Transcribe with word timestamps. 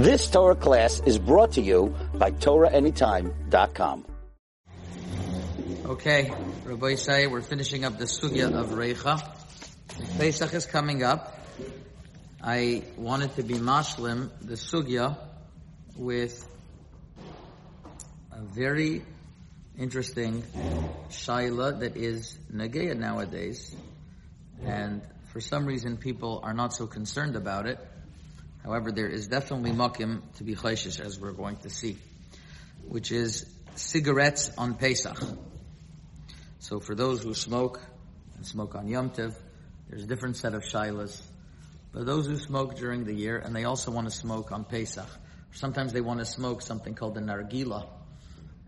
This 0.00 0.30
Torah 0.30 0.56
class 0.56 0.98
is 1.04 1.18
brought 1.18 1.52
to 1.52 1.60
you 1.60 1.94
by 2.14 2.30
TorahAnytime.com. 2.30 4.06
Okay, 5.84 6.32
Rabbi 6.64 6.94
say 6.94 7.26
we're 7.26 7.42
finishing 7.42 7.84
up 7.84 7.98
the 7.98 8.06
sugya 8.06 8.50
of 8.50 8.70
Reicha. 8.70 9.20
Pesach 10.16 10.54
is 10.54 10.64
coming 10.64 11.02
up. 11.02 11.38
I 12.42 12.82
wanted 12.96 13.34
to 13.34 13.42
be 13.42 13.56
mashlim 13.56 14.30
the 14.40 14.54
sugya 14.54 15.18
with 15.98 16.48
a 18.32 18.40
very 18.40 19.02
interesting 19.78 20.42
shaila 21.10 21.80
that 21.80 21.98
is 21.98 22.38
nageya 22.50 22.96
nowadays, 22.96 23.76
and 24.64 25.02
for 25.30 25.42
some 25.42 25.66
reason 25.66 25.98
people 25.98 26.40
are 26.42 26.54
not 26.54 26.72
so 26.72 26.86
concerned 26.86 27.36
about 27.36 27.66
it. 27.66 27.78
However, 28.64 28.92
there 28.92 29.08
is 29.08 29.26
definitely 29.26 29.72
makim 29.72 30.22
to 30.36 30.44
be 30.44 30.54
chayshish, 30.54 31.00
as 31.00 31.18
we're 31.18 31.32
going 31.32 31.56
to 31.58 31.70
see, 31.70 31.96
which 32.86 33.10
is 33.10 33.46
cigarettes 33.74 34.50
on 34.58 34.74
Pesach. 34.74 35.18
So 36.58 36.78
for 36.78 36.94
those 36.94 37.22
who 37.22 37.32
smoke 37.34 37.80
and 38.36 38.46
smoke 38.46 38.74
on 38.74 38.86
Yom 38.86 39.10
Tiv, 39.10 39.34
there's 39.88 40.04
a 40.04 40.06
different 40.06 40.36
set 40.36 40.54
of 40.54 40.62
shilas. 40.62 41.20
But 41.92 42.06
those 42.06 42.26
who 42.26 42.36
smoke 42.36 42.76
during 42.76 43.04
the 43.04 43.14
year, 43.14 43.38
and 43.38 43.56
they 43.56 43.64
also 43.64 43.90
want 43.90 44.08
to 44.08 44.14
smoke 44.14 44.52
on 44.52 44.64
Pesach, 44.64 45.08
sometimes 45.52 45.92
they 45.92 46.00
want 46.00 46.20
to 46.20 46.26
smoke 46.26 46.62
something 46.62 46.94
called 46.94 47.14
the 47.14 47.20
nargila, 47.20 47.88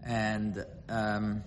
and 0.04 0.64
um, 0.88 1.44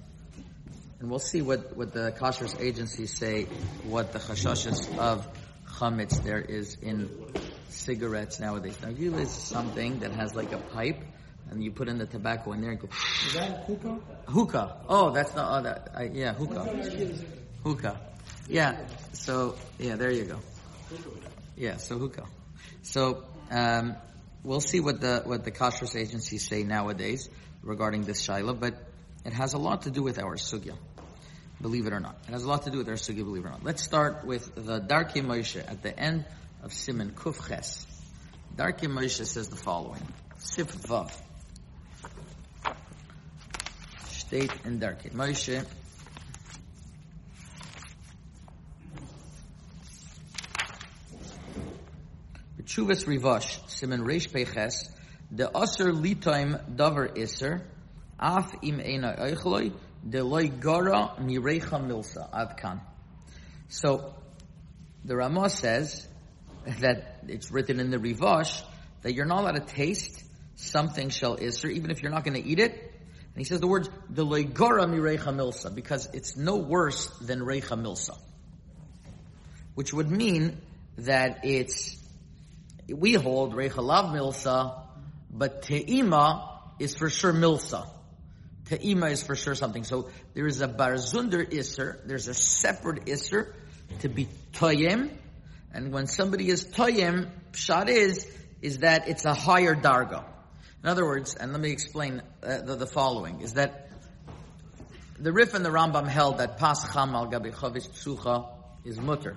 and 0.99 1.09
we'll 1.09 1.19
see 1.19 1.41
what 1.41 1.75
what 1.75 1.91
the 1.91 2.15
kashrus 2.17 2.61
agencies 2.61 3.17
say, 3.17 3.43
what 3.83 4.13
the 4.13 4.19
chashashas 4.19 4.97
of 4.97 5.27
chametz 5.67 6.23
there 6.23 6.39
is 6.39 6.75
in 6.75 7.09
cigarettes 7.69 8.39
nowadays. 8.39 8.77
Nargila 8.77 9.21
is 9.21 9.31
something 9.31 9.99
that 9.99 10.11
has 10.11 10.35
like 10.35 10.51
a 10.51 10.57
pipe, 10.57 11.01
and 11.49 11.63
you 11.63 11.71
put 11.71 11.87
in 11.87 11.97
the 11.97 12.05
tobacco 12.05 12.53
in 12.53 12.61
there 12.61 12.71
and 12.71 12.79
go. 12.79 12.89
Is 13.25 13.33
that 13.33 13.65
hookah? 13.65 13.99
Hookah. 14.27 14.77
Oh, 14.87 15.11
that's 15.11 15.35
not. 15.35 15.59
Oh, 15.59 15.63
that. 15.63 15.89
I, 15.95 16.03
yeah, 16.13 16.33
hookah. 16.33 16.65
Hookah. 17.63 17.99
Yeah. 18.47 18.85
So 19.13 19.55
yeah, 19.79 19.95
there 19.95 20.11
you 20.11 20.25
go. 20.25 20.39
Yeah. 21.55 21.77
So 21.77 21.97
hookah. 21.97 22.25
So 22.81 23.23
um, 23.51 23.95
we'll 24.43 24.61
see 24.61 24.79
what 24.79 25.01
the 25.01 25.21
what 25.25 25.43
the 25.43 25.51
kashrus 25.51 25.95
agencies 25.95 26.47
say 26.47 26.63
nowadays 26.63 27.29
regarding 27.63 28.03
this 28.03 28.25
shaila, 28.25 28.59
but 28.59 28.75
it 29.25 29.33
has 29.33 29.53
a 29.53 29.57
lot 29.57 29.83
to 29.83 29.91
do 29.91 30.03
with 30.03 30.19
our 30.19 30.35
sugya. 30.35 30.75
Believe 31.61 31.87
it 31.87 31.93
or 31.93 31.99
not, 31.99 32.17
it 32.27 32.31
has 32.31 32.43
a 32.43 32.47
lot 32.47 32.63
to 32.63 32.69
do 32.69 32.77
with 32.77 32.89
our 32.89 32.95
sugya. 32.95 33.23
Believe 33.23 33.45
it 33.45 33.47
or 33.47 33.51
not. 33.51 33.63
Let's 33.63 33.81
start 33.81 34.25
with 34.25 34.53
the 34.55 34.81
Darkei 34.81 35.25
Moshe 35.25 35.57
at 35.57 35.81
the 35.81 35.97
end 35.97 36.25
of 36.65 36.71
Siman 36.71 37.11
Kuf 37.11 37.47
Ches. 37.47 37.85
Darkei 38.57 38.87
Moshe 38.87 39.23
says 39.23 39.49
the 39.49 39.55
following: 39.55 40.01
Sif 40.39 40.67
Vav. 40.87 41.11
Steht 44.07 44.65
in 44.65 44.79
Darkei 44.79 45.11
Moshe. 45.13 45.63
B'tshuvas 52.59 53.05
Rivash, 53.05 53.61
Siman 53.67 53.99
Reish 53.99 54.33
Peches, 54.33 54.89
the 55.29 55.47
Aser 55.55 55.93
Litoim 55.93 56.59
Davar 56.75 57.15
Iser, 57.15 57.61
Af 58.19 58.55
Im 58.63 58.79
Eina 58.79 59.15
Eichloi, 59.19 59.71
de 60.09 60.23
Loi 60.23 60.47
Gara 60.47 61.15
Mirecha 61.19 61.79
Milsa, 61.79 62.27
Adkan. 62.33 62.81
So, 63.67 64.15
the 65.03 65.15
Ramah 65.15 65.49
says 65.49 66.07
that 66.79 67.19
it's 67.27 67.51
written 67.51 67.79
in 67.79 67.91
the 67.91 67.97
Rivash 67.97 68.61
that 69.01 69.13
you're 69.13 69.25
not 69.25 69.41
allowed 69.41 69.67
to 69.67 69.73
taste 69.73 70.23
something 70.55 71.09
shall 71.09 71.37
Iser, 71.41 71.67
even 71.67 71.91
if 71.91 72.01
you're 72.01 72.11
not 72.11 72.23
going 72.23 72.41
to 72.41 72.47
eat 72.47 72.59
it. 72.59 72.71
And 72.71 73.41
he 73.41 73.43
says 73.43 73.59
the 73.59 73.67
words, 73.67 73.89
the 74.09 74.25
Leigara 74.25 74.87
Mirecha 74.87 75.35
Milsa, 75.35 75.73
because 75.73 76.09
it's 76.13 76.37
no 76.37 76.55
worse 76.55 77.07
than 77.19 77.41
Reicha 77.41 77.77
Milsa. 77.79 78.17
Which 79.73 79.93
would 79.93 80.09
mean 80.09 80.61
that 80.99 81.41
it's, 81.43 81.97
we 82.87 83.13
hold 83.13 83.53
Reicha 83.53 83.83
Lav 83.83 84.05
Milsa, 84.15 84.81
but 85.29 85.63
Te'ima 85.63 86.49
is 86.79 86.95
for 86.95 87.09
sure 87.09 87.33
Milsa. 87.33 87.89
Te'ima 88.65 89.11
is 89.11 89.21
for 89.21 89.35
sure 89.35 89.53
something. 89.53 89.83
So 89.83 90.09
there 90.33 90.47
is 90.47 90.61
a 90.61 90.67
Barzunder 90.67 91.45
Isser, 91.45 91.99
there's 92.05 92.29
a 92.29 92.33
separate 92.33 93.05
Isser 93.05 93.53
to 93.99 94.09
be 94.09 94.29
Toyem, 94.53 95.11
and 95.75 95.91
when 95.91 96.07
somebody 96.07 96.47
is 96.47 96.63
Toyem, 96.63 97.29
Pshat 97.51 97.89
is, 97.89 98.31
is 98.61 98.77
that 98.77 99.09
it's 99.09 99.25
a 99.25 99.33
higher 99.33 99.75
Darga. 99.75 100.23
In 100.81 100.89
other 100.89 101.05
words, 101.05 101.35
and 101.35 101.51
let 101.51 101.59
me 101.59 101.71
explain 101.71 102.21
uh, 102.41 102.61
the, 102.61 102.75
the, 102.75 102.87
following, 102.87 103.41
is 103.41 103.55
that 103.55 103.89
the 105.19 105.33
Rif 105.33 105.53
and 105.53 105.65
the 105.65 105.69
Rambam 105.69 106.07
held 106.07 106.37
that 106.37 106.57
Pas 106.59 106.93
Cham 106.93 107.13
al 107.13 107.27
Gabi 107.27 107.53
Chavis 107.53 107.89
Tzucha 107.89 108.47
is 108.85 109.01
mutter. 109.01 109.35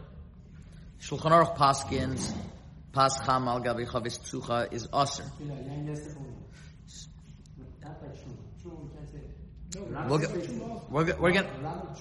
Shulchan 1.00 1.32
Aruch 1.32 1.56
Paskins, 1.56 2.32
Pas 2.92 3.18
Cham 3.26 3.48
al 3.48 3.60
Gabi 3.60 3.84
Chavis 3.88 4.20
Tzucha 4.20 4.72
is. 4.72 4.86
We'll 10.08 10.18
get, 10.18 10.30
we're, 10.88 11.16
we're 11.16 11.32
gonna 11.32 11.96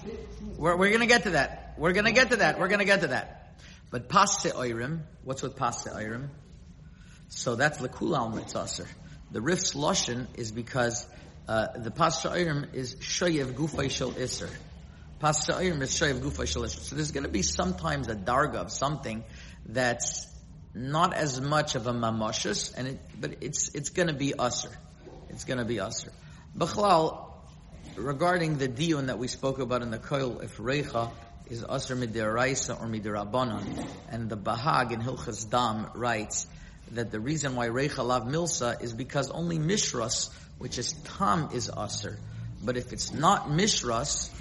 we're, 0.56 0.76
we're 0.76 0.92
gonna 0.92 1.06
get 1.06 1.24
to 1.24 1.30
that. 1.30 1.74
We're 1.76 1.92
gonna 1.92 2.12
get 2.12 2.30
to 2.30 2.36
that. 2.36 2.60
We're 2.60 2.68
gonna 2.68 2.84
get 2.84 3.00
to 3.00 3.08
that. 3.08 3.47
But 3.90 4.08
pas 4.08 4.42
se'oirim, 4.42 5.00
what's 5.24 5.42
with 5.42 5.56
pas 5.56 5.84
se'oirim? 5.84 6.28
So 7.28 7.54
that's 7.54 7.78
lekula 7.78 8.32
mitzaser. 8.32 8.86
The 9.30 9.40
rif's 9.40 9.74
lashon 9.74 10.26
is 10.36 10.52
because 10.52 11.06
uh, 11.46 11.68
the 11.76 11.90
pas 11.90 12.22
se'oirim 12.22 12.74
is 12.74 12.96
shoyev 12.96 13.54
gufay 13.54 13.90
shel 13.90 14.12
iser. 14.18 14.50
Pas 15.20 15.46
se'oirim 15.46 15.80
is 15.80 15.90
shoyev 15.90 16.20
gufay 16.20 16.46
shel 16.46 16.64
iser. 16.64 16.80
So 16.80 16.96
there's 16.96 17.12
going 17.12 17.24
to 17.24 17.30
be 17.30 17.42
sometimes 17.42 18.08
a 18.08 18.14
darga 18.14 18.56
of 18.56 18.70
something 18.70 19.24
that's 19.64 20.26
not 20.74 21.14
as 21.14 21.40
much 21.40 21.74
of 21.74 21.86
a 21.86 21.92
mamashus, 21.92 22.74
and 22.76 22.88
it, 22.88 23.00
but 23.18 23.36
it's 23.40 23.74
it's 23.74 23.90
going 23.90 24.08
to 24.08 24.14
be 24.14 24.34
usher. 24.34 24.70
It's 25.30 25.44
going 25.44 25.58
to 25.58 25.64
be 25.64 25.80
usher. 25.80 26.12
B'chlal, 26.56 27.32
regarding 27.96 28.58
the 28.58 28.68
dion 28.68 29.06
that 29.06 29.18
we 29.18 29.28
spoke 29.28 29.58
about 29.58 29.82
in 29.82 29.90
the 29.90 29.98
koil, 29.98 30.42
if 30.42 30.58
reicha 30.58 31.10
is 31.50 31.64
usher 31.64 31.96
midiraisa 31.96 32.80
or 32.80 32.86
midirabanan, 32.86 33.86
and 34.10 34.28
the 34.28 34.36
Bahag 34.36 34.92
in 34.92 35.00
Hilchas 35.00 35.48
Dam 35.48 35.90
writes 35.94 36.46
that 36.92 37.10
the 37.10 37.20
reason 37.20 37.54
why 37.54 37.68
reicha 37.68 38.04
lav 38.04 38.24
milsa 38.24 38.82
is 38.82 38.92
because 38.92 39.30
only 39.30 39.58
mishras, 39.58 40.30
which 40.58 40.78
is 40.78 40.92
tam, 40.92 41.50
is 41.52 41.70
usher. 41.70 42.18
But 42.62 42.76
if 42.76 42.92
it's 42.92 43.12
not 43.12 43.48
mishras, 43.48 44.34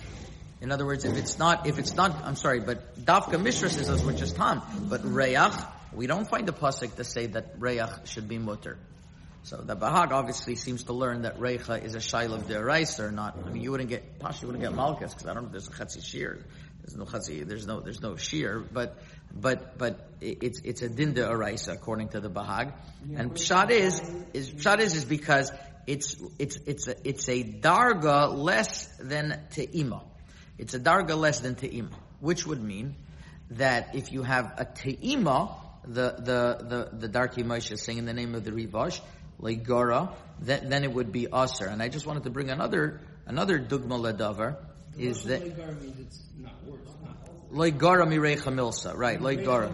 in 0.62 0.72
other 0.72 0.86
words, 0.86 1.06
if 1.06 1.18
it's 1.18 1.38
not, 1.38 1.68
if 1.68 1.78
it's 1.78 1.96
not, 1.96 2.24
I'm 2.26 2.36
sorry, 2.36 2.60
but 2.60 2.98
dafka 3.04 3.42
mishras 3.42 3.80
is 3.80 3.90
as 3.90 4.04
which 4.04 4.22
is 4.22 4.34
tam, 4.34 4.62
but 4.90 5.02
reyach, 5.04 5.66
we 5.94 6.08
don't 6.08 6.28
find 6.28 6.48
a 6.50 6.52
pasuk 6.52 6.96
to 6.96 7.04
say 7.04 7.28
that 7.28 7.60
reyach 7.60 8.08
should 8.08 8.28
be 8.28 8.38
mutter. 8.38 8.78
So 9.48 9.56
the 9.56 9.78
Bahag 9.78 10.12
obviously 10.12 10.56
seems 10.56 10.84
to 10.84 10.94
learn 10.94 11.22
that 11.22 11.40
Reicha 11.40 11.82
is 11.82 11.96
a 11.96 12.00
Shail 12.00 12.34
of 12.34 12.48
Deraisa 12.48 13.06
or 13.06 13.12
not. 13.12 13.38
I 13.46 13.50
mean, 13.50 13.64
you 13.64 13.72
wouldn't 13.72 13.88
get, 13.88 14.20
Pash, 14.20 14.42
you 14.42 14.48
wouldn't 14.50 14.62
get 14.62 14.74
Malkas, 14.74 15.12
because 15.12 15.26
I 15.26 15.34
don't 15.34 15.44
know 15.44 15.48
if 15.48 15.52
there's 15.54 15.70
a 15.70 15.72
Chetzi 15.72 16.04
Shir. 16.04 16.40
There's 16.88 16.98
no 16.98 17.06
Chetzi, 17.06 17.46
there's 17.46 17.68
no, 17.68 17.82
there's 17.82 18.02
no 18.02 18.16
Shir, 18.16 18.64
but, 18.72 18.98
but, 19.34 19.78
but 19.78 20.10
it's, 20.22 20.62
it's 20.62 20.82
a 20.82 20.88
Dinda 20.88 21.30
Araisa 21.30 21.74
according 21.74 22.10
to 22.10 22.22
the 22.22 22.30
Bahag. 22.30 22.72
And 23.14 23.34
Pshat 23.34 23.72
is, 23.72 24.02
is, 24.34 24.52
Pshat 24.52 24.80
is, 24.80 24.96
is 24.96 25.04
because 25.04 25.52
it's, 25.86 26.16
it's, 26.40 26.58
it's 26.66 26.88
a, 26.88 26.96
it's 27.04 27.28
a 27.28 27.44
Darga 27.44 28.34
less 28.34 28.88
than 29.00 29.38
Te'ima. 29.52 30.02
It's 30.58 30.76
a 30.76 30.80
Darga 30.80 31.18
less 31.18 31.42
than 31.42 31.56
Te'ima, 31.56 31.92
which 32.22 32.48
would 32.48 32.64
mean 32.64 32.96
that 33.52 33.94
if 33.94 34.14
you 34.14 34.24
have 34.24 34.54
a 34.58 34.64
Te'ima, 34.64 35.56
the, 35.84 36.16
the, 36.20 36.90
the, 36.94 37.08
the 37.08 37.10
Darkei 37.10 37.44
Moshe 37.44 37.74
is 37.74 37.82
saying 37.82 37.98
in 37.98 38.06
the 38.06 38.14
name 38.14 38.34
of 38.34 38.46
the 38.46 38.52
Rivash, 38.52 39.02
like 39.40 39.66
Gara, 39.66 40.16
then, 40.40 40.70
then 40.70 40.86
it 40.86 40.94
would 40.94 41.12
be 41.12 41.28
Aser. 41.34 41.66
And 41.66 41.82
I 41.82 41.90
just 41.90 42.06
wanted 42.06 42.24
to 42.24 42.30
bring 42.30 42.50
another, 42.50 43.02
another 43.26 43.60
Dugma 43.60 44.00
Ledavar, 44.00 44.56
is 44.98 45.24
that, 45.24 45.42
like 47.52 47.78
Gara 47.78 48.06
Mirecha 48.06 48.54
Milsa, 48.54 48.96
right, 48.96 49.22
like 49.22 49.44
Gara. 49.44 49.72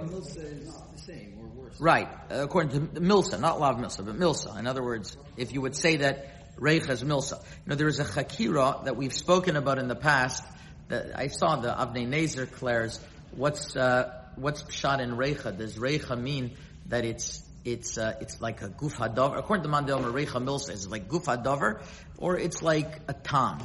Right, 1.80 2.08
according 2.30 2.72
to 2.94 3.02
Milsa, 3.02 3.40
not 3.40 3.60
Lav 3.60 3.78
Milsa, 3.78 4.06
but 4.06 4.18
Milsa. 4.18 4.58
In 4.60 4.68
other 4.68 4.84
words, 4.84 5.18
if 5.38 5.54
you 5.54 5.62
would 5.62 5.76
say 5.76 5.98
that 5.98 6.56
Reicha 6.58 6.92
is 6.92 7.04
Milsa. 7.04 7.42
You 7.42 7.70
know, 7.70 7.76
there 7.76 7.88
is 7.88 8.00
a 8.00 8.06
Chakira 8.06 8.86
that 8.86 8.96
we've 8.96 9.14
spoken 9.14 9.56
about 9.56 9.80
in 9.80 9.88
the 9.88 9.96
past, 9.96 10.44
that 10.90 11.18
I 11.18 11.28
saw 11.28 11.56
the 11.56 11.70
Avnei 11.70 12.08
Nezer 12.08 12.48
declares, 12.48 13.00
what's, 13.36 13.76
uh, 13.76 14.14
what's 14.36 14.64
Pshat 14.64 15.00
in 15.00 15.18
Reicha? 15.18 15.58
Does 15.58 15.78
Reicha 15.78 16.20
mean 16.20 16.52
that 16.88 17.06
it's 17.06 17.44
it's 17.66 17.98
uh, 17.98 18.14
it's 18.20 18.42
like 18.42 18.62
a 18.62 18.70
guf 18.70 18.94
hadavar. 18.94 19.38
According 19.38 19.64
to 19.64 19.70
Mandel 19.70 20.00
Marecha 20.00 20.44
Milsa, 20.44 20.72
it's 20.72 20.88
like 20.88 21.08
guf 21.08 21.26
hadavar, 21.26 21.82
or 22.18 22.38
it's 22.38 22.62
like 22.62 23.00
a 23.08 23.14
tam, 23.14 23.60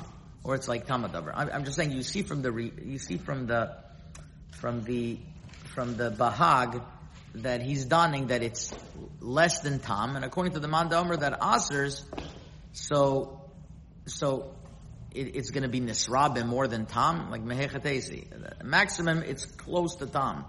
or 0.44 0.54
it's 0.54 0.68
like 0.68 0.86
tamadavar. 0.86 1.32
I'm, 1.34 1.50
I'm 1.52 1.64
just 1.64 1.76
saying 1.76 1.92
you 1.92 2.02
see 2.02 2.22
from 2.22 2.42
the 2.42 2.52
you 2.84 2.98
see 2.98 3.18
from 3.18 3.46
the 3.46 3.76
from 4.60 4.84
the 4.84 5.18
from 5.74 5.96
the 5.96 6.10
Bahag 6.10 6.82
that 7.34 7.62
he's 7.62 7.84
donning 7.84 8.28
that 8.28 8.42
it's 8.42 8.72
less 9.20 9.60
than 9.60 9.78
tam, 9.78 10.16
and 10.16 10.24
according 10.24 10.54
to 10.54 10.60
the 10.60 10.68
Mandamer 10.68 11.18
that 11.20 11.40
asers, 11.40 12.02
so 12.72 13.50
so 14.06 14.54
it, 15.12 15.36
it's 15.36 15.50
going 15.50 15.62
to 15.62 15.68
be 15.68 15.80
nisrabim 15.80 16.46
more 16.46 16.66
than 16.66 16.86
tam, 16.86 17.30
like 17.30 17.44
mehechatesi. 17.44 18.64
Maximum, 18.64 19.22
it's 19.22 19.44
close 19.44 19.96
to 19.96 20.06
tam. 20.06 20.44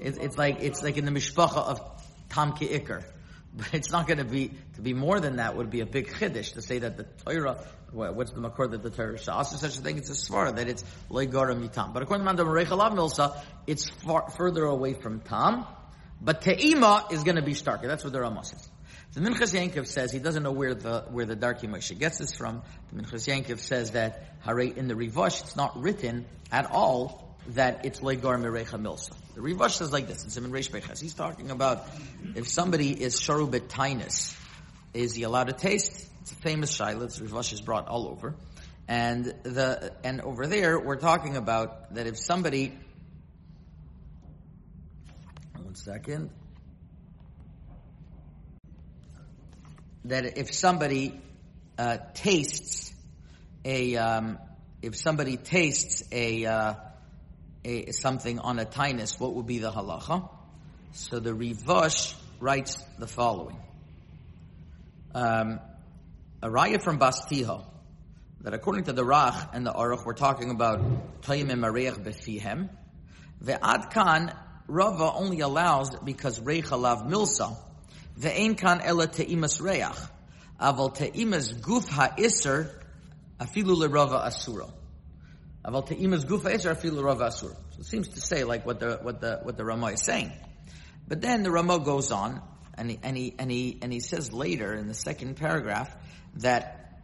It, 0.00 0.18
it's 0.20 0.36
like 0.36 0.58
it's 0.60 0.82
like 0.82 0.96
in 0.96 1.04
the 1.04 1.10
mishpacha 1.10 1.56
of 1.56 1.80
tam 2.28 2.52
ki'ikr. 2.52 3.04
But 3.56 3.72
it's 3.72 3.90
not 3.90 4.06
going 4.06 4.18
to 4.18 4.24
be 4.24 4.52
to 4.74 4.82
be 4.82 4.92
more 4.92 5.18
than 5.18 5.36
that. 5.36 5.56
Would 5.56 5.70
be 5.70 5.80
a 5.80 5.86
big 5.86 6.08
chiddush 6.08 6.52
to 6.54 6.62
say 6.62 6.78
that 6.80 6.96
the 6.96 7.04
Torah. 7.04 7.58
What's 7.90 8.32
the 8.32 8.40
makor 8.40 8.70
that 8.70 8.82
the 8.82 8.90
Torah 8.90 9.14
shas 9.14 9.46
such 9.46 9.78
a 9.78 9.80
thing? 9.80 9.96
It's 9.96 10.10
a 10.10 10.12
svar 10.12 10.54
that 10.54 10.68
it's 10.68 10.84
loigara 11.10 11.56
mitam. 11.58 11.94
But 11.94 12.02
according 12.02 12.26
to 12.26 12.32
Mandam 12.32 12.46
Reichalav 12.48 12.92
Milsa, 12.92 13.40
it's 13.66 13.88
far 13.88 14.28
further 14.30 14.64
away 14.64 14.92
from 14.92 15.20
tam. 15.20 15.64
But 16.20 16.42
te'ima 16.42 17.10
is 17.12 17.24
going 17.24 17.36
to 17.36 17.42
be 17.42 17.52
starker. 17.52 17.86
That's 17.86 18.04
what 18.04 18.12
the 18.12 18.20
Ramah 18.20 18.44
says. 18.44 18.68
The 19.14 19.20
Minchas 19.22 19.54
Yankov 19.54 19.86
says 19.86 20.12
he 20.12 20.18
doesn't 20.18 20.42
know 20.42 20.52
where 20.52 20.74
the 20.74 21.06
where 21.10 21.24
the 21.24 21.36
Darkei 21.36 21.70
Moshe 21.70 21.98
gets 21.98 22.18
this 22.18 22.34
from. 22.34 22.62
The 22.92 23.02
Minchas 23.02 23.26
Yankov 23.26 23.60
says 23.60 23.92
that 23.92 24.36
Hare 24.40 24.60
in 24.60 24.88
the 24.88 24.94
Rivash 24.94 25.40
it's 25.42 25.56
not 25.56 25.80
written 25.80 26.26
at 26.52 26.70
all 26.70 27.34
that 27.48 27.86
it's 27.86 28.00
legar 28.00 28.36
merecha 28.38 28.78
milsa. 28.78 29.12
The 29.36 29.42
Rivash 29.42 29.72
says 29.72 29.92
like 29.92 30.08
this 30.08 30.24
in 30.24 30.30
Simon 30.30 30.50
Reish. 30.50 30.98
He's 30.98 31.12
talking 31.12 31.50
about 31.50 31.86
if 32.34 32.48
somebody 32.48 32.90
is 32.90 33.20
sharubet 33.20 33.68
tainus, 33.68 34.34
is 34.94 35.14
he 35.14 35.24
allowed 35.24 35.48
to 35.48 35.52
taste? 35.52 36.08
It's 36.22 36.32
a 36.32 36.36
famous 36.36 36.74
shaila. 36.74 37.04
Rivash 37.20 37.52
is 37.52 37.60
brought 37.60 37.86
all 37.86 38.08
over, 38.08 38.34
and 38.88 39.26
the 39.42 39.92
and 40.02 40.22
over 40.22 40.46
there 40.46 40.80
we're 40.80 40.96
talking 40.96 41.36
about 41.36 41.94
that 41.94 42.06
if 42.06 42.18
somebody. 42.18 42.72
One 45.62 45.74
second. 45.74 46.30
that 50.06 50.38
if 50.38 50.54
somebody 50.54 51.20
uh, 51.76 51.98
tastes 52.14 52.94
a 53.66 53.96
um, 53.96 54.38
if 54.82 54.96
somebody 54.96 55.36
tastes 55.36 56.04
a, 56.12 56.46
uh, 56.46 56.74
a, 57.66 57.92
something 57.92 58.38
on 58.38 58.58
a 58.58 58.64
tinus, 58.64 59.18
what 59.18 59.34
would 59.34 59.46
be 59.46 59.58
the 59.58 59.70
halacha? 59.70 60.28
So 60.92 61.18
the 61.18 61.32
Rivash 61.32 62.14
writes 62.40 62.78
the 62.98 63.06
following: 63.06 63.58
um, 65.14 65.60
a 66.42 66.48
raya 66.48 66.80
from 66.80 66.98
Bastiho 66.98 67.66
that 68.42 68.54
according 68.54 68.84
to 68.84 68.92
the 68.92 69.02
Rach 69.02 69.54
and 69.54 69.66
the 69.66 69.72
Aruch, 69.72 70.06
we're 70.06 70.14
talking 70.14 70.50
about 70.50 70.80
Tayyim 71.22 71.50
Mareich 71.50 72.02
befihem. 72.02 72.70
Adkan 73.42 74.34
Rava 74.68 75.12
only 75.14 75.40
allows 75.40 75.94
because 75.96 76.40
Reichalav 76.40 77.08
Milsa 77.08 77.56
Ve'en 78.18 78.56
kan 78.56 78.80
ela 78.80 79.06
te'imas 79.06 79.60
reach. 79.60 79.84
Aval 80.60 80.94
te'imas 80.94 81.52
guf 81.60 81.88
ha'isr 81.88 82.70
afilu 83.38 83.76
lerava 83.76 84.24
asura. 84.24 84.68
Aval 85.66 85.86
te'imas 85.86 86.24
guf 86.24 86.42
ha'isr 86.42 86.74
afilu 86.74 87.02
lerava 87.02 87.26
asura. 87.26 87.56
So 87.70 87.80
it 87.80 87.86
seems 87.86 88.08
to 88.08 88.20
say 88.20 88.44
like 88.44 88.64
what 88.64 88.78
the, 88.78 88.98
what 89.02 89.20
the, 89.20 89.40
what 89.42 89.56
the 89.56 89.64
Ramah 89.64 89.88
is 89.88 90.02
saying. 90.02 90.32
But 91.08 91.20
then 91.20 91.42
the 91.42 91.50
Ramah 91.50 91.80
goes 91.80 92.12
on, 92.12 92.40
and 92.74 92.90
he, 92.90 93.00
and 93.02 93.16
he, 93.16 93.34
and 93.38 93.50
he, 93.50 93.78
and 93.82 93.92
he 93.92 94.00
says 94.00 94.32
later 94.32 94.74
in 94.74 94.86
the 94.86 94.94
second 94.94 95.36
paragraph 95.36 95.94
that 96.36 97.00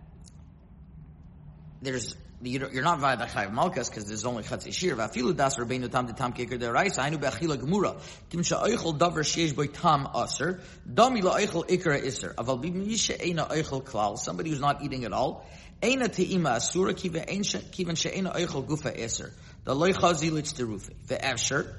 there's 1.81 2.17
you're 2.45 2.83
not 2.83 2.99
via 2.99 3.17
the 3.17 3.25
chayv 3.25 3.53
malkas 3.53 3.89
because 3.89 4.07
there's 4.07 4.25
only 4.25 4.43
chatzi 4.43 4.73
shir. 4.73 4.97
Vafilu 4.97 5.37
das 5.37 5.57
rabbeinu 5.59 5.89
tam 5.91 6.07
de 6.07 6.13
tam 6.13 6.33
keker 6.33 6.59
deraisa. 6.59 6.99
Ainu 6.99 7.19
be'achila 7.19 7.57
gemura. 7.57 7.97
Kim 8.31 8.43
sha'oichel 8.43 8.99
davar 8.99 9.23
sheish 9.23 9.55
boy 9.55 9.69
tam 9.69 10.09
aser. 10.15 10.61
Dami 10.93 11.23
la'oichel 11.23 11.69
ikra 11.69 12.03
iser. 12.05 12.35
Aval 12.37 12.61
b'misha 12.61 13.17
eina 13.21 13.49
oichel 13.49 13.85
klal. 13.85 14.19
Somebody 14.19 14.51
who's 14.51 14.61
not 14.61 14.83
eating 14.83 15.05
at 15.05 15.13
all. 15.13 15.47
Eina 15.81 16.09
te'ima 16.09 16.57
asura 16.57 16.95
kivan 16.95 17.97
she'eina 17.97 18.33
oichel 18.33 18.67
gufa 18.67 18.99
iser. 18.99 19.33
The 19.65 19.75
loy 19.75 19.93
chazi 19.93 20.33
litz 20.33 20.53
terufi. 20.53 20.95
Ve'efsher. 21.07 21.73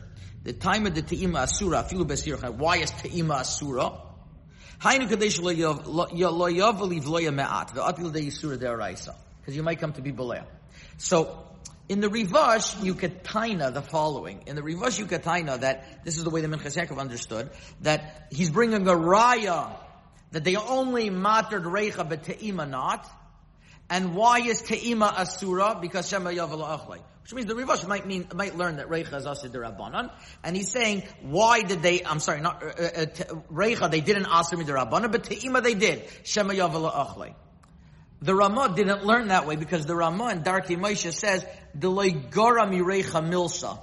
The 0.43 0.53
time 0.53 0.85
of 0.85 0.95
the 0.95 1.01
te'ima 1.01 1.43
asura. 1.43 1.83
Afilu 1.83 2.05
besir. 2.07 2.37
Why 2.55 2.77
is 2.77 2.91
te'ima 2.91 3.41
asura? 3.41 3.91
Hainu 4.79 5.09
kadesh 5.09 5.41
lo 5.41 5.51
yavaliv 5.51 7.05
lo 7.05 7.19
yame'at. 7.19 7.71
Ve'atil 7.71 8.13
de 8.13 8.21
yisura 8.21 8.57
deraisa 8.57 9.13
because 9.43 9.57
you 9.57 9.63
might 9.63 9.79
come 9.79 9.91
to 9.93 10.01
be 10.01 10.13
Balea. 10.13 10.45
So, 10.97 11.45
in 11.89 11.99
the 11.99 12.07
Rivash, 12.07 12.81
you 12.81 12.95
could 12.95 13.25
taina 13.25 13.73
the 13.73 13.81
following. 13.81 14.43
In 14.47 14.55
the 14.55 14.61
Rivash, 14.61 14.97
you 14.97 15.05
could 15.05 15.21
taina 15.21 15.59
that, 15.59 16.05
this 16.05 16.17
is 16.17 16.23
the 16.23 16.29
way 16.29 16.39
the 16.39 16.47
Minchas 16.47 16.77
Yaakov 16.77 16.97
understood, 16.97 17.49
that 17.81 18.27
he's 18.31 18.49
bringing 18.49 18.87
a 18.87 18.93
raya, 18.93 19.75
that 20.31 20.45
they 20.45 20.55
only 20.55 21.09
mattered 21.09 21.63
Reicha 21.63 22.07
but 22.07 22.23
Te'ima 22.23 22.69
not. 22.69 23.09
And 23.89 24.15
why 24.15 24.39
is 24.39 24.61
Te'ima 24.61 25.13
Asura? 25.13 25.77
Because 25.81 26.07
Shema 26.07 26.29
Yavala 26.29 26.79
Achlai. 26.79 26.99
Which 27.23 27.33
means 27.33 27.47
the 27.47 27.53
Rivash 27.53 27.85
might 27.85 28.07
mean, 28.07 28.27
might 28.33 28.55
learn 28.55 28.77
that 28.77 28.87
Reicha 28.87 29.13
is 29.15 29.25
Asir 29.25 29.49
Rabbanan. 29.49 30.09
And 30.43 30.55
he's 30.55 30.71
saying, 30.71 31.03
why 31.21 31.61
did 31.61 31.81
they, 31.81 32.03
I'm 32.03 32.19
sorry, 32.19 32.41
not, 32.41 32.63
uh, 32.63 32.67
uh, 32.67 33.05
Reicha, 33.51 33.91
they 33.91 34.01
didn't 34.01 34.25
Asir 34.25 34.57
Rabbanan, 34.57 35.11
but 35.11 35.23
Te'ima 35.23 35.61
they 35.61 35.73
did. 35.73 36.03
Shema 36.23 36.53
Yavala 36.53 36.93
Achlai. 36.93 37.35
The 38.23 38.33
Ramah 38.33 38.73
didn't 38.73 39.05
learn 39.05 39.27
that 39.27 39.45
way 39.45 39.57
because 39.57 39.85
the 39.85 39.95
Ramah 39.97 40.29
in 40.29 40.43
Darkei 40.43 40.77
Moshe 40.77 41.11
says, 41.11 41.45
Delay 41.77 42.11
Gora 42.11 42.65
Mirecha 42.65 43.21
Milsa. 43.21 43.77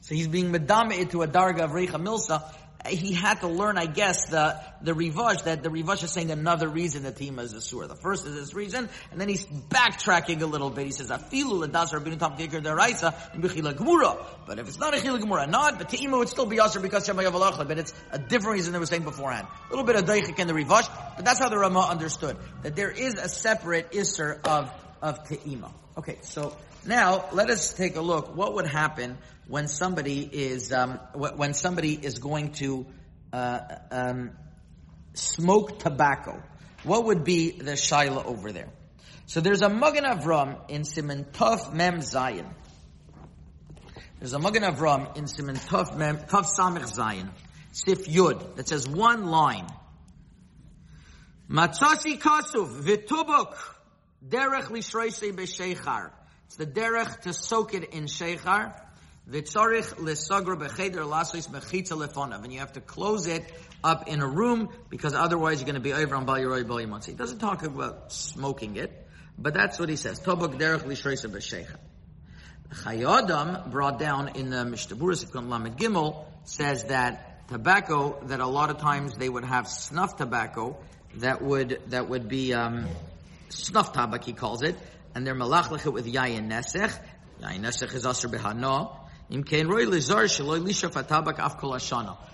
So 0.00 0.14
he's 0.16 0.26
being 0.26 0.52
medame 0.52 1.08
to 1.12 1.22
a 1.22 1.28
darga 1.28 1.60
of 1.60 1.70
Recha 1.70 2.02
Milsa. 2.02 2.42
He 2.86 3.14
had 3.14 3.40
to 3.40 3.48
learn, 3.48 3.78
I 3.78 3.86
guess, 3.86 4.26
the, 4.26 4.60
the 4.82 4.92
Rivash, 4.92 5.44
that 5.44 5.62
the 5.62 5.70
Rivash 5.70 6.04
is 6.04 6.10
saying 6.10 6.30
another 6.30 6.68
reason 6.68 7.04
that 7.04 7.16
Tima 7.16 7.40
is 7.40 7.54
a 7.54 7.60
sur. 7.60 7.86
The 7.86 7.94
first 7.94 8.26
is 8.26 8.34
this 8.34 8.52
reason, 8.52 8.90
and 9.10 9.20
then 9.20 9.28
he's 9.28 9.46
backtracking 9.46 10.42
a 10.42 10.46
little 10.46 10.68
bit. 10.68 10.84
He 10.84 10.92
says, 10.92 11.08
Afilu 11.08 11.66
rabinu 11.66 12.18
tam 12.18 12.36
deraisa, 12.36 13.14
b'chila 13.34 13.74
gemura. 13.74 14.22
But 14.46 14.58
if 14.58 14.68
it's 14.68 14.78
not 14.78 14.94
a 14.94 14.98
chila 14.98 15.18
gemura, 15.18 15.48
not, 15.48 15.78
but 15.78 15.88
Tima 15.88 16.18
would 16.18 16.28
still 16.28 16.44
be 16.44 16.60
usher 16.60 16.80
because 16.80 17.06
Shema 17.06 17.22
Yavalachla, 17.22 17.66
but 17.66 17.78
it's 17.78 17.94
a 18.12 18.18
different 18.18 18.56
reason 18.56 18.74
they 18.74 18.78
were 18.78 18.86
saying 18.86 19.04
beforehand. 19.04 19.46
A 19.66 19.70
little 19.70 19.86
bit 19.86 19.96
of 19.96 20.04
daichik 20.04 20.38
in 20.38 20.46
the 20.46 20.52
Rivash, 20.52 20.88
but 21.16 21.24
that's 21.24 21.38
how 21.38 21.48
the 21.48 21.58
Ramah 21.58 21.88
understood. 21.90 22.36
That 22.62 22.76
there 22.76 22.90
is 22.90 23.14
a 23.14 23.28
separate 23.28 23.92
isser 23.92 24.46
of, 24.46 24.70
of 25.00 25.26
Te'ima. 25.26 25.72
Okay, 25.96 26.18
so 26.20 26.54
now 26.84 27.24
let 27.32 27.50
us 27.50 27.72
take 27.72 27.96
a 27.96 28.00
look. 28.00 28.36
What 28.36 28.54
would 28.54 28.66
happen 28.66 29.16
when 29.46 29.68
somebody 29.68 30.20
is 30.20 30.72
um, 30.72 30.98
when 31.14 31.54
somebody 31.54 31.94
is 31.94 32.18
going 32.18 32.52
to 32.52 32.86
uh, 33.32 33.60
um, 33.90 34.30
smoke 35.14 35.78
tobacco? 35.78 36.42
What 36.82 37.06
would 37.06 37.24
be 37.24 37.50
the 37.52 37.72
shaila 37.72 38.24
over 38.24 38.52
there? 38.52 38.68
So 39.26 39.40
there's 39.40 39.62
a 39.62 39.68
Magen 39.68 40.04
Avram 40.04 40.70
in 40.70 40.84
Simon 40.84 41.24
Tov 41.24 41.72
Mem 41.72 42.02
Zion. 42.02 42.46
There's 44.18 44.34
a 44.34 44.38
Magen 44.38 44.62
Avram 44.62 45.16
in 45.16 45.26
Simon 45.26 45.56
Tov 45.56 45.96
Mem 45.96 46.18
Tov 46.18 46.46
Samich 46.46 46.86
Zion 46.86 47.30
Sif 47.72 48.06
Yud 48.06 48.56
that 48.56 48.68
says 48.68 48.88
one 48.88 49.26
line. 49.26 49.66
Matzasi 51.50 52.18
Kasuv 52.18 52.82
Vitubuk 52.82 53.56
Derech 54.26 54.66
Lishreisei 54.66 55.32
B'Sheichar. 55.32 56.10
It's 56.46 56.56
the 56.56 56.66
derech 56.66 57.22
to 57.22 57.32
soak 57.32 57.74
it 57.74 57.92
in 57.92 58.04
sheichar. 58.04 58.74
V'tzorich 59.30 59.98
l'sagra 59.98 60.56
b'cheder 60.56 61.06
lasois 61.06 61.48
mechitza 61.48 61.96
lefonav. 61.96 62.44
And 62.44 62.52
you 62.52 62.58
have 62.58 62.72
to 62.74 62.80
close 62.80 63.26
it 63.26 63.44
up 63.82 64.06
in 64.08 64.20
a 64.20 64.26
room 64.26 64.68
because 64.90 65.14
otherwise 65.14 65.60
you're 65.60 65.66
going 65.66 65.74
to 65.74 65.80
be 65.80 65.94
over 65.94 66.14
on 66.14 66.26
Bal 66.26 66.36
Yeroi 66.36 66.66
Bal 66.66 67.00
He 67.00 67.12
doesn't 67.14 67.38
talk 67.38 67.62
about 67.62 68.12
smoking 68.12 68.76
it, 68.76 69.06
but 69.38 69.54
that's 69.54 69.78
what 69.78 69.88
he 69.88 69.96
says. 69.96 70.20
Tobak 70.20 70.58
derech 70.58 70.84
l'shreisa 70.86 71.30
b'sheichar. 71.30 71.78
Chayodam 72.74 73.70
brought 73.70 73.98
down 73.98 74.36
in 74.36 74.50
the 74.50 74.64
Mishtaburis 74.64 75.34
of 75.34 75.46
Lamed 75.46 75.76
Gimel 75.78 76.24
says 76.44 76.84
that 76.84 77.48
tobacco 77.48 78.18
that 78.24 78.40
a 78.40 78.46
lot 78.46 78.70
of 78.70 78.78
times 78.78 79.14
they 79.16 79.28
would 79.28 79.44
have 79.44 79.68
snuff 79.68 80.16
tobacco 80.16 80.76
that 81.16 81.42
would 81.42 81.80
that 81.88 82.08
would 82.08 82.28
be 82.28 82.52
um, 82.52 82.86
snuff 83.48 83.92
tabak 83.92 84.24
he 84.24 84.32
calls 84.32 84.62
it 84.62 84.76
and 85.14 85.26
they're 85.26 85.34
malachlich 85.34 85.90
with 85.90 86.06
yayin 86.06 86.48
nesech. 86.50 86.98
Yayin 87.40 87.60
nesech 87.60 87.94
is 87.94 88.06
aser 88.06 88.28
behano. 88.28 89.03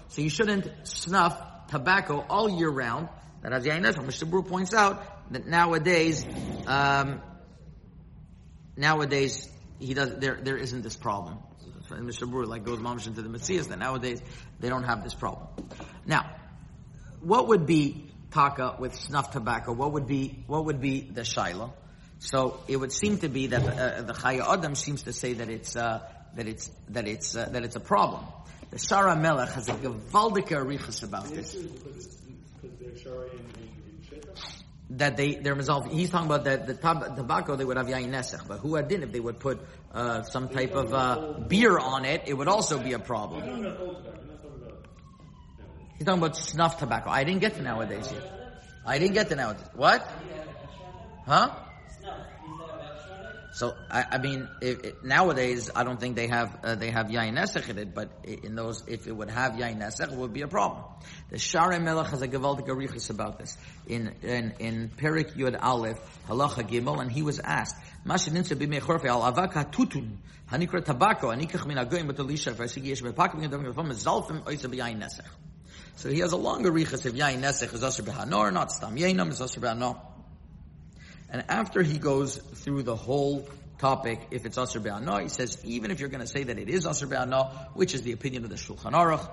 So 0.09 0.23
you 0.23 0.30
shouldn't 0.30 0.70
snuff 0.85 1.68
tobacco 1.68 2.25
all 2.28 2.49
year 2.49 2.70
round. 2.70 3.09
That 3.42 3.52
yayin 3.52 3.82
nesech. 3.82 4.04
Mishnah 4.04 4.28
Berurah 4.28 4.49
points 4.49 4.75
out 4.75 5.32
that 5.32 5.47
nowadays, 5.47 6.26
um, 6.66 7.23
nowadays 8.76 9.49
he 9.78 9.94
does 9.94 10.18
there 10.18 10.38
there 10.42 10.56
isn't 10.56 10.82
this 10.82 10.97
problem. 10.97 11.38
Berurah 11.88 12.47
like 12.47 12.64
goes 12.64 12.78
mamish 12.78 13.06
into 13.06 13.23
the 13.23 13.28
Messias 13.28 13.68
that 13.68 13.78
nowadays 13.78 14.20
they 14.59 14.68
don't 14.68 14.85
have 14.85 15.02
this 15.02 15.14
problem. 15.14 15.49
Now, 16.06 16.37
what 17.20 17.49
would 17.49 17.66
be 17.66 18.11
taka 18.30 18.76
with 18.78 18.94
snuff 18.94 19.30
tobacco? 19.30 19.73
What 19.73 19.92
would 19.92 20.06
be 20.06 20.44
what 20.47 20.66
would 20.66 20.80
be 20.80 21.00
the 21.00 21.23
shaila? 21.23 21.73
So 22.18 22.61
it 22.68 22.76
would 22.76 22.92
seem 22.92 23.18
to 23.18 23.28
be 23.28 23.47
that 23.49 23.62
uh, 23.62 24.02
the 24.02 24.12
Chaya 24.12 24.47
Adam 24.47 24.75
seems 24.75 25.04
to 25.04 25.12
say 25.12 25.32
that 25.35 25.49
it's 25.49 25.75
uh, 25.75 26.00
that 26.34 26.46
it's 26.49 26.70
that 26.88 27.06
it's 27.08 27.37
uh, 27.37 27.49
that 27.50 27.64
it's 27.64 27.76
a 27.76 27.80
problem. 27.80 28.25
The 28.70 28.76
Shara 28.76 29.20
Melech 29.20 29.50
has 29.50 29.68
a 29.68 29.72
gewaldige 29.72 30.50
arichas 30.50 31.02
about 31.02 31.25
this. 31.25 31.56
That 34.90 35.16
they 35.16 35.34
they're 35.34 35.54
resolved. 35.54 35.92
He's 35.92 36.10
talking 36.10 36.26
about 36.26 36.44
that 36.44 36.66
the 36.66 36.75
tab, 36.75 37.16
tobacco 37.16 37.56
they 37.56 37.64
would 37.64 37.76
have 37.76 37.87
yain 37.87 38.10
nesech, 38.10 38.46
but 38.46 38.58
who 38.58 38.80
didn't? 38.82 39.04
If 39.04 39.12
they 39.12 39.20
would 39.20 39.38
put 39.38 39.60
uh, 39.92 40.22
some 40.22 40.49
type 40.49 40.72
of 40.72 40.92
uh, 40.92 41.40
beer 41.46 41.78
on 41.78 42.04
it, 42.04 42.22
it 42.26 42.34
would 42.34 42.49
also 42.49 42.78
be 42.78 42.92
a 42.92 42.99
problem. 42.99 43.42
He's 45.96 46.06
talking 46.06 46.22
about 46.22 46.37
snuff 46.37 46.78
tobacco. 46.78 47.10
I 47.10 47.25
didn't 47.25 47.40
get 47.40 47.54
to 47.56 47.62
nowadays 47.62 48.10
yet. 48.10 48.22
I 48.87 48.99
didn't 48.99 49.14
get 49.14 49.28
to 49.28 49.37
nowadays. 49.37 49.66
What? 49.75 50.06
Huh? 51.26 51.54
So 53.52 53.76
I, 53.90 54.04
I 54.12 54.19
mean, 54.19 54.49
if, 54.61 54.85
if, 54.85 55.02
nowadays 55.02 55.71
I 55.75 55.83
don't 55.83 55.99
think 55.99 56.14
they 56.14 56.28
have 56.28 56.57
uh, 56.62 56.75
they 56.76 56.90
have 56.90 57.07
yain 57.07 57.35
nesech 57.35 57.69
in 57.69 57.78
it, 57.78 57.95
but 57.95 58.25
in 58.25 58.54
those, 58.54 58.85
if 58.87 59.09
it 59.09 59.12
would 59.12 59.30
have 59.30 59.54
yain 59.54 59.78
nesech, 59.78 60.12
it 60.12 60.16
would 60.16 60.33
be 60.33 60.42
a 60.42 60.49
problem. 60.49 60.85
The 61.30 61.37
Shara 61.37 61.83
Melech 61.83 62.09
has 62.09 62.23
a 62.23 62.28
gewaltig 62.28 62.69
arichas 62.69 63.11
about 63.11 63.38
this 63.38 63.59
in 63.88 64.14
in 64.23 64.54
in 64.61 64.88
Perik 64.90 65.35
Yud 65.37 65.59
Aleph 65.61 65.99
Halacha 66.28 66.69
Gimel, 66.69 67.00
and 67.00 67.11
he 67.11 67.23
was 67.23 67.40
asked, 67.40 67.76
"Mashininsa 68.07 68.57
b'mechorfe 68.57 69.07
al 69.07 69.23
avak 69.23 69.52
hatutun 69.52 70.19
hanikra 70.50 70.85
tabako 70.85 71.35
anikach 71.35 71.66
min 71.66 71.76
agoyim 71.76 72.09
b'talisha 72.09 72.52
v'asigi 72.52 72.87
yesh 72.87 73.02
b'pakim 73.02 73.42
yadam 73.42 73.64
yadam 73.64 73.90
zalfim 73.90 74.45
oisa 74.45 74.73
b'yain 74.73 75.00
nesech." 75.00 75.26
So 75.97 76.09
he 76.09 76.21
has 76.21 76.33
a 76.33 76.37
longer 76.37 76.71
arichas 76.71 77.04
if 77.04 77.14
yain 77.14 77.40
nesech 77.40 77.75
is 77.75 77.83
asher 77.83 78.04
b'hanor, 78.04 78.52
not 78.52 78.71
stam 78.71 78.95
yainam 78.95 79.30
is 79.30 79.40
asher 79.42 79.61
b'hanor. 79.61 80.09
And 81.30 81.44
after 81.49 81.82
he 81.82 81.99
goes 81.99 82.37
through 82.37 82.82
the 82.82 82.96
whole 82.96 83.49
topic, 83.78 84.28
if 84.30 84.44
it's 84.44 84.58
Asr 84.58 84.82
Be'anah, 84.82 85.22
he 85.22 85.28
says, 85.28 85.64
even 85.64 85.90
if 85.90 86.00
you're 86.00 86.08
going 86.08 86.20
to 86.20 86.26
say 86.26 86.42
that 86.44 86.58
it 86.58 86.68
is 86.68 86.87
Asr 86.87 87.08
Be'anah, 87.08 87.68
which 87.75 87.94
is 87.94 88.02
the 88.02 88.12
opinion 88.12 88.44
of 88.44 88.50
the 88.50 88.56
Shulchan 88.56 88.92
Aruch, 88.92 89.30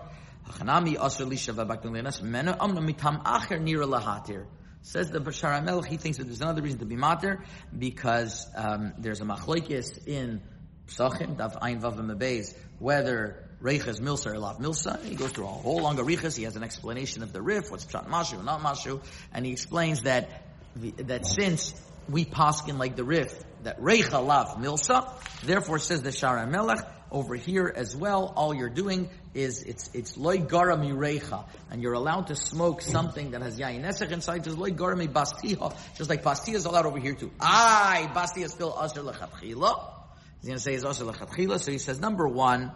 Hachanami 0.48 0.96
Asr 0.96 1.28
Lisha 1.28 1.54
V'Bakdun 1.54 1.92
Mena 2.24 2.58
Amna 2.60 2.82
Mitam 2.82 3.24
Acher 3.24 3.60
Nira 3.60 3.88
Lahatir. 3.88 4.46
Says 4.84 5.10
the 5.10 5.20
Bashar 5.20 5.66
Melech, 5.66 5.86
he 5.86 5.98
thinks 5.98 6.18
that 6.18 6.26
there's 6.26 6.40
another 6.40 6.62
reason 6.62 6.80
to 6.80 6.86
be 6.86 6.96
matir, 6.96 7.44
because 7.78 8.48
um, 8.56 8.94
there's 8.98 9.20
a 9.20 9.26
machlokes 9.26 10.08
in 10.08 10.42
Psachim, 10.88 11.36
Daf 11.36 11.58
Ein 11.62 11.82
Vav 11.82 11.98
Mebez, 11.98 12.56
whether 12.80 13.50
Reichas 13.62 14.00
Milsa 14.00 14.28
or 14.28 14.40
Lav 14.40 14.60
Milsa. 14.60 15.04
He 15.04 15.16
goes 15.16 15.32
through 15.32 15.46
a 15.46 15.48
whole 15.48 15.82
longer 15.82 16.04
Reichas. 16.04 16.38
He 16.38 16.44
has 16.44 16.56
an 16.56 16.64
explanation 16.64 17.24
of 17.24 17.34
the 17.34 17.42
Rif, 17.42 17.70
what's 17.70 17.86
Pshat 17.86 18.08
Mashu, 18.08 18.42
not 18.46 18.62
Mashu, 18.62 19.02
and 19.34 19.46
he 19.46 19.52
explains 19.52 20.04
that 20.04 20.44
that 20.76 21.26
since 21.26 21.74
we 22.10 22.26
paskin 22.26 22.78
like 22.78 22.96
the 22.96 23.04
Rif, 23.04 23.34
that 23.64 23.80
Reicha 23.82 24.26
Lav 24.26 24.58
Milsa, 24.58 25.12
therefore 25.42 25.80
says 25.80 26.02
the 26.02 26.10
Shara 26.10 26.50
Melech, 26.50 26.86
over 27.12 27.36
here 27.36 27.72
as 27.74 27.96
well, 27.96 28.34
all 28.36 28.54
you're 28.54 28.70
doing 28.70 29.10
is 29.34 29.64
it's 29.64 29.90
it's 29.94 30.18
loy 30.18 30.40
gara 30.40 30.76
mirecha, 30.76 31.46
and 31.72 31.82
you're 31.82 31.94
allowed 31.94 32.28
to 32.28 32.36
smoke 32.36 32.82
something 32.82 33.32
that 33.32 33.42
has 33.42 33.58
yain 33.58 33.82
nesach 33.82 34.12
inside. 34.12 34.44
Just 34.44 34.58
loy 34.58 34.72
gara 34.72 34.98
mi 34.98 35.08
bastiha, 35.08 35.74
just 35.96 36.10
like 36.10 36.24
bastiha 36.24 36.56
is 36.56 36.66
allowed 36.66 36.86
over 36.86 37.00
here 37.00 37.14
too. 37.14 37.32
Aye, 37.40 38.10
bastiha 38.14 38.46
is 38.46 38.52
still 38.52 38.78
asher 38.78 39.02
lechatchila. 39.02 39.94
He's 40.42 40.48
going 40.48 40.58
to 40.58 40.60
say 40.60 40.74
it's 40.74 40.84
asher 40.84 41.06
lechatchila. 41.06 41.60
So 41.60 41.72
he 41.72 41.78
says 41.78 42.00
number 42.00 42.28
one, 42.28 42.72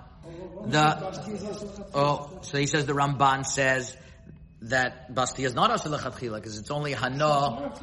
the 0.66 1.90
oh, 1.94 2.40
so 2.42 2.58
he 2.58 2.68
says 2.68 2.86
the 2.86 2.94
Ramban 2.94 3.46
says 3.46 3.96
that 4.63 5.13
Basti 5.13 5.44
is 5.44 5.56
not 5.56 5.72
Asher 5.72 5.89
Lechatchila 5.89 6.36
because 6.36 6.60
it's 6.60 6.70
only 6.70 6.94
Hana, 6.94 7.74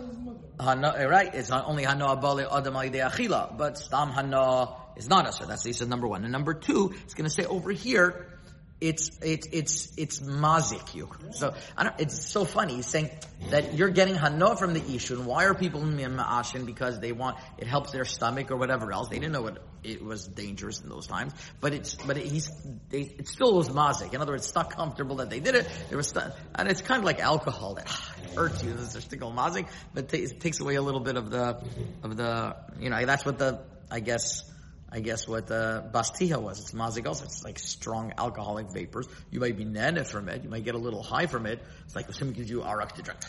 Hana, 0.61 0.95
eh, 0.97 1.05
right? 1.05 1.35
It's 1.35 1.51
not 1.51 1.67
only 1.67 1.85
Hana 1.85 2.07
Abale 2.07 2.47
Adam 2.51 2.75
Achila, 2.75 3.57
but 3.59 3.79
Stam 3.79 4.11
Hana 4.11 4.77
is 4.97 5.09
not 5.09 5.27
Asher. 5.27 5.47
That's 5.47 5.65
he 5.65 5.87
number 5.87 6.07
one. 6.07 6.23
And 6.23 6.33
number 6.33 6.55
two, 6.55 6.95
it's 7.05 7.15
going 7.15 7.29
to 7.29 7.35
say 7.35 7.45
over 7.45 7.73
here, 7.73 8.38
it's 8.81 9.11
it's 9.23 9.49
it's 9.51 9.93
it's 9.97 10.21
mazik 10.21 10.95
you. 10.95 11.11
So 11.33 11.55
it's 11.99 12.27
so 12.27 12.45
funny. 12.45 12.77
He's 12.77 12.87
saying 12.87 13.11
that 13.51 13.75
you're 13.75 13.89
getting 13.89 14.15
hana 14.15 14.57
from 14.57 14.73
the 14.73 14.81
ishun. 14.81 15.25
Why 15.25 15.47
are 15.47 15.55
people 15.55 15.83
in 15.83 15.97
ma'ashin? 15.97 16.65
Because 16.65 17.01
they 17.01 17.11
want 17.11 17.39
it 17.59 17.67
helps 17.67 17.91
their 17.91 18.05
stomach 18.05 18.51
or 18.51 18.57
whatever 18.57 18.93
else. 18.93 19.09
They 19.09 19.19
didn't 19.19 19.33
know 19.33 19.49
it, 19.49 19.59
it 19.83 20.05
was 20.05 20.29
dangerous 20.29 20.81
in 20.81 20.89
those 20.89 21.09
times, 21.09 21.33
but 21.61 21.75
it's 21.75 21.97
but 21.97 22.19
it, 22.19 22.27
he's 22.27 22.51
they, 22.89 23.01
it 23.01 23.27
still 23.27 23.57
was 23.57 23.69
mazik. 23.69 24.15
In 24.15 24.21
other 24.21 24.33
words, 24.33 24.47
it's 24.47 24.55
not 24.55 24.71
comfortable 24.71 25.17
that 25.17 25.31
they 25.31 25.41
did 25.41 25.57
it. 25.57 25.69
It 25.91 25.97
was 25.97 26.15
and 26.55 26.69
it's 26.69 26.83
kind 26.83 27.01
of 27.01 27.05
like 27.05 27.19
alcohol 27.21 27.75
that 27.75 27.87
ah, 27.89 28.15
hurts 28.37 28.63
you. 28.63 28.73
This 28.75 28.95
is 28.95 29.03
stickle 29.03 29.33
mazik, 29.33 29.69
but 29.93 30.13
it 30.15 30.41
takes 30.41 30.61
away 30.61 30.77
a 30.77 30.83
little 30.83 31.01
bit 31.01 31.17
of 31.17 31.31
the 31.31 31.61
of 32.05 32.17
the 32.17 32.57
you 32.79 32.91
know 32.91 33.05
that's 33.05 33.25
what 33.25 33.39
the 33.39 33.61
I 33.91 33.99
guess 34.01 34.45
I 34.91 35.01
guess 35.01 35.29
what 35.29 35.51
uh, 35.51 35.83
Bastiha 35.93 36.41
was. 36.41 36.61
It's 36.61 36.73
mazik 36.73 37.07
also. 37.07 37.25
It's 37.25 37.45
like 37.45 37.59
strong 37.59 38.15
alcoholic 38.17 38.73
vapors. 38.73 39.07
You 39.31 39.39
might 39.39 39.57
be 39.57 39.65
nana 39.65 40.05
from 40.05 40.31
it. 40.31 40.43
You 40.43 40.49
might 40.49 40.65
get 40.65 40.75
a 40.75 40.79
little 40.79 41.03
high 41.03 41.27
from 41.27 41.45
it. 41.45 41.61
It's 41.85 41.95
like 41.95 42.09
if 42.09 42.17
someone 42.17 42.35
gives 42.35 42.49
you 42.49 42.63
arak 42.63 42.95
to 42.95 43.03
drink. 43.03 43.21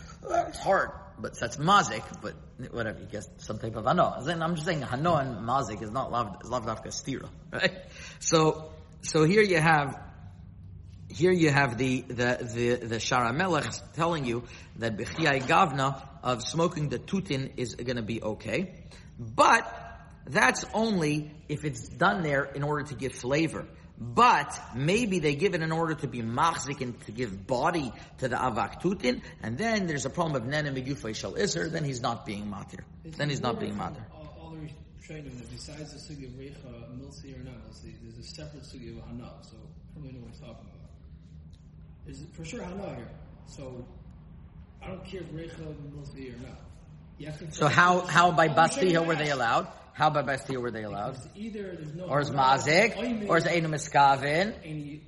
It's 0.47 0.59
hard, 0.59 0.91
but 1.17 1.37
that's 1.37 1.57
mazik. 1.57 2.03
But 2.21 2.35
whatever, 2.71 2.99
you 2.99 3.07
guess 3.07 3.27
some 3.37 3.59
type 3.59 3.75
of 3.75 3.83
hano. 3.83 4.25
I'm 4.41 4.55
just 4.55 4.65
saying 4.65 4.81
hano 4.81 5.19
and 5.19 5.45
mazik 5.45 5.81
is 5.81 5.91
not 5.91 6.11
lav, 6.11 6.37
is 6.43 6.49
dafka 6.49 6.87
stira, 6.87 7.27
right? 7.51 7.73
So, 8.19 8.71
so 9.01 9.23
here 9.25 9.41
you 9.41 9.59
have, 9.59 9.99
here 11.09 11.33
you 11.33 11.49
have 11.49 11.77
the, 11.77 12.01
the, 12.01 12.13
the, 12.13 12.75
the 12.87 12.95
Shara 12.97 13.35
Melech 13.35 13.65
telling 13.95 14.23
you 14.23 14.43
that 14.77 14.95
b'chiyai 14.95 15.41
gavna 15.43 16.01
of 16.23 16.41
smoking 16.41 16.87
the 16.87 16.99
tutin 16.99 17.51
is 17.57 17.75
going 17.75 17.97
to 17.97 18.01
be 18.01 18.21
okay. 18.21 18.75
But, 19.19 19.88
that's 20.29 20.63
only 20.73 21.31
if 21.47 21.65
it's 21.65 21.89
done 21.89 22.21
there 22.21 22.43
in 22.43 22.63
order 22.63 22.83
to 22.85 22.95
give 22.95 23.13
flavor. 23.13 23.65
But 24.01 24.57
maybe 24.75 25.19
they 25.19 25.35
give 25.35 25.55
it 25.55 25.61
in 25.61 25.73
order 25.73 25.93
to 25.95 26.07
be 26.07 26.21
machzik 26.21 26.79
and 26.79 26.99
to 27.01 27.11
give 27.11 27.45
body 27.45 27.91
to 28.19 28.29
the 28.29 28.37
avak 28.37 28.81
tutin, 28.81 29.21
and 29.43 29.57
then 29.57 29.87
there's 29.87 30.05
a 30.05 30.09
problem 30.09 30.41
of 30.41 30.47
nene 30.47 30.73
megufay 30.73 31.13
shal 31.13 31.35
iser, 31.35 31.67
then 31.67 31.83
he's 31.83 31.99
not 31.99 32.25
being 32.25 32.45
matir. 32.45 32.83
Then 33.03 33.29
he's 33.29 33.41
not 33.41 33.59
being 33.59 33.73
matir. 33.73 34.05
All 34.13 34.55
the 34.55 34.69
training 35.05 35.37
that 35.37 35.51
besides 35.51 35.91
the 35.91 35.99
sugi 35.99 36.27
of 36.27 36.39
recha, 36.39 36.87
milsi 36.97 37.37
or 37.37 37.43
not 37.43 37.55
milsi, 37.67 37.93
there's 38.01 38.17
a 38.17 38.23
separate 38.23 38.63
sugi 38.63 38.97
of 38.97 39.03
hana, 39.05 39.33
so 39.41 39.57
I 39.97 39.99
don't 39.99 40.13
know 40.13 40.19
what 40.21 40.29
he's 40.31 40.39
talking 40.39 40.55
about. 40.55 40.91
There's 42.05 42.23
for 42.31 42.45
sure 42.45 42.63
hana 42.63 42.95
here, 42.95 43.09
so 43.47 43.85
I 44.81 44.87
don't 44.87 45.03
care 45.03 45.21
if 45.21 45.27
recha, 45.31 45.75
milsi 45.93 46.33
or 46.33 46.41
not. 46.47 46.59
So 47.49 47.67
how, 47.67 47.99
how 48.01 48.31
by 48.31 48.47
Bastiha 48.47 49.05
were 49.05 49.15
they 49.15 49.29
allowed? 49.29 49.67
How 49.99 50.09
by 50.09 50.21
Bastia 50.21 50.57
were 50.61 50.71
they 50.71 50.83
allowed? 50.83 51.17
Either 51.35 51.77
no 51.93 52.05
or 52.05 52.21
is 52.21 52.31
Mazik, 52.31 53.27
or 53.27 53.35
is 53.35 53.45
Einu 53.45 53.67
Miskavin. 53.67 55.01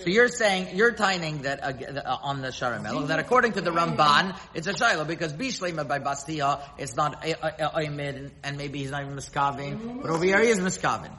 So 0.00 0.10
you're 0.10 0.26
saying, 0.26 0.76
you're 0.76 0.90
tining 0.94 1.42
that 1.42 1.62
uh, 1.62 2.00
uh, 2.00 2.18
on 2.24 2.42
the 2.42 2.48
Sharamel, 2.48 3.06
that 3.06 3.20
according 3.20 3.52
to 3.52 3.60
the 3.60 3.70
Ramban, 3.70 4.36
it's 4.52 4.66
a 4.66 4.76
Shiloh, 4.76 5.04
because 5.04 5.32
Bishlema 5.32 5.86
by 5.86 6.00
Bastia, 6.00 6.58
it's 6.76 6.96
not 6.96 7.22
Oimid, 7.22 8.32
and 8.42 8.58
maybe 8.58 8.80
he's 8.80 8.90
not 8.90 9.02
even 9.02 9.14
Miskavin, 9.14 10.02
but 10.02 10.10
over 10.10 10.24
here 10.24 10.42
he 10.42 10.48
is 10.48 10.58
Miskavin. 10.58 11.12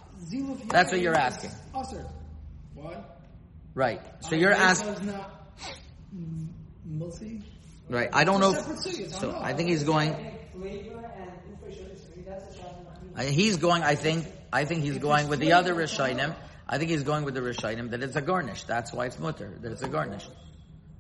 That's 0.68 0.92
what 0.92 1.00
you're 1.00 1.16
asking. 1.16 1.52
What? 2.74 3.22
Right. 3.74 4.02
So 4.20 4.36
you're 4.36 4.52
asking. 4.52 5.14
Right. 7.90 8.10
I 8.12 8.26
don't 8.26 8.42
know. 8.42 8.52
So 8.52 9.34
I 9.34 9.54
think 9.54 9.70
he's 9.70 9.86
going. 9.86 10.14
Uh, 13.18 13.24
he's 13.24 13.58
going, 13.58 13.82
I 13.82 13.96
think, 13.96 14.28
I 14.54 14.66
think 14.66 14.84
he's 14.84 15.00
going 15.00 15.28
with 15.28 15.40
the 15.40 15.54
other 15.54 15.74
Rishonim. 15.74 16.36
I 16.70 16.78
think 16.78 16.92
he's 16.92 17.04
going 17.04 17.26
with 17.26 17.34
the 17.34 17.42
Rishonim 17.42 17.90
that 17.92 18.04
it's 18.04 18.16
a 18.16 18.22
garnish. 18.22 18.64
That's 18.64 18.94
why 18.94 19.08
it's 19.08 19.18
mutter. 19.18 19.58
That 19.62 19.72
it's 19.72 19.82
a 19.82 19.88
garnish. 19.88 20.28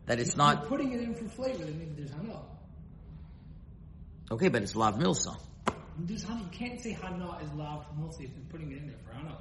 That 0.07 0.19
it's 0.19 0.35
not. 0.35 0.61
You're 0.61 0.69
putting 0.69 0.93
it 0.93 1.01
in 1.01 1.13
for 1.13 1.27
flavor. 1.29 1.65
That 1.65 1.75
maybe 1.75 1.93
there's 1.95 2.11
hana. 2.11 2.41
Okay, 4.31 4.49
but 4.49 4.63
it's 4.63 4.75
lav 4.75 4.95
milsa. 4.95 5.35
There's 5.99 6.23
hana. 6.23 6.41
You 6.41 6.49
can't 6.57 6.81
say 6.81 6.93
hana 6.93 7.37
is 7.43 7.53
lav 7.53 7.85
milsa 7.99 8.21
if 8.21 8.31
you're 8.35 8.49
putting 8.49 8.71
it 8.71 8.77
in 8.79 8.87
there 8.87 8.97
for 9.05 9.13
hana. 9.13 9.37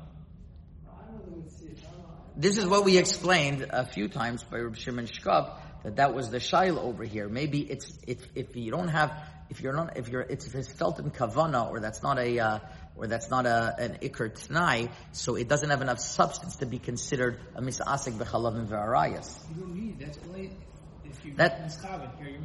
This 2.36 2.58
is 2.58 2.66
what 2.66 2.84
we 2.84 2.98
explained 2.98 3.66
a 3.70 3.86
few 3.86 4.08
times 4.08 4.42
by 4.42 4.58
Rabbi 4.58 4.76
Shimon 4.76 5.06
Shkop 5.06 5.58
that 5.84 5.96
that 5.96 6.12
was 6.12 6.30
the 6.30 6.38
shaila 6.38 6.78
over 6.78 7.04
here. 7.04 7.28
Maybe 7.28 7.60
it's 7.60 7.90
if 8.06 8.18
if 8.34 8.56
you 8.56 8.70
don't 8.70 8.88
have 8.88 9.16
if 9.50 9.60
you're 9.60 9.72
not, 9.72 9.96
if 9.96 10.08
you're, 10.08 10.22
it's, 10.22 10.46
if 10.46 10.54
it's 10.54 10.70
felt 10.70 10.98
in 10.98 11.10
kavana, 11.10 11.70
or 11.70 11.80
that's 11.80 12.02
not 12.02 12.18
a, 12.18 12.38
uh, 12.38 12.58
or 12.96 13.06
that's 13.06 13.30
not 13.30 13.46
a, 13.46 13.74
an 13.78 13.98
ikr 14.02 14.30
tnai, 14.32 14.90
so 15.12 15.36
it 15.36 15.48
doesn't 15.48 15.70
have 15.70 15.82
enough 15.82 16.00
substance 16.00 16.56
to 16.56 16.66
be 16.66 16.78
considered 16.78 17.40
a 17.54 17.62
misasik 17.62 18.14
b'chalav 18.14 18.56
and 18.56 18.68
v'arayas. 18.68 19.38
You 19.54 19.62
don't 19.62 19.74
need, 19.74 19.98
that's 19.98 20.18
only 20.26 20.52
if 21.04 21.24
you're 21.24 21.36
that, 21.36 21.66
miskaven, 21.66 22.18
here 22.18 22.28
you're 22.28 22.40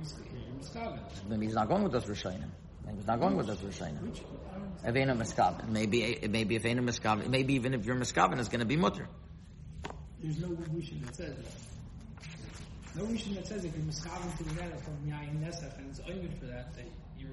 miskaven. 0.59 0.99
Maybe 1.27 1.45
he's 1.45 1.55
not 1.55 1.67
going 1.67 1.83
with 1.83 1.91
those 1.91 2.05
Rishonim. 2.05 2.49
Maybe 2.85 2.97
he's 2.97 3.07
not 3.07 3.19
going 3.19 3.35
with 3.35 3.47
those 3.47 3.57
Rishonim. 3.57 4.15
Avena 4.85 5.17
miskaven. 5.17 5.69
Maybe, 5.69 6.03
it 6.03 6.29
maybe 6.29 6.55
if 6.55 6.63
Avena 6.63 6.83
miskaven, 6.83 7.27
maybe 7.27 7.55
even 7.55 7.73
if 7.73 7.85
you're 7.85 7.95
miskaven, 7.95 8.39
it's 8.39 8.49
going 8.49 8.59
to 8.59 8.65
be 8.65 8.77
mutter. 8.77 9.07
There's 10.21 10.39
no 10.39 10.49
Rishon 10.49 11.03
that 11.05 11.15
says 11.15 11.35
that. 11.35 11.70
No 12.95 13.03
Rishon 13.03 13.35
that 13.35 13.47
says 13.47 13.63
if 13.63 13.73
you're 13.75 13.85
miskaven 13.85 14.37
to 14.37 14.43
the 14.43 14.53
matter 14.53 14.77
from 14.77 14.97
Yain 15.07 15.39
Nesach 15.41 15.77
and 15.77 15.89
it's 15.89 15.99
oimid 16.01 16.37
for 16.39 16.45
that, 16.47 16.73
that 16.75 16.85
you're 17.17 17.29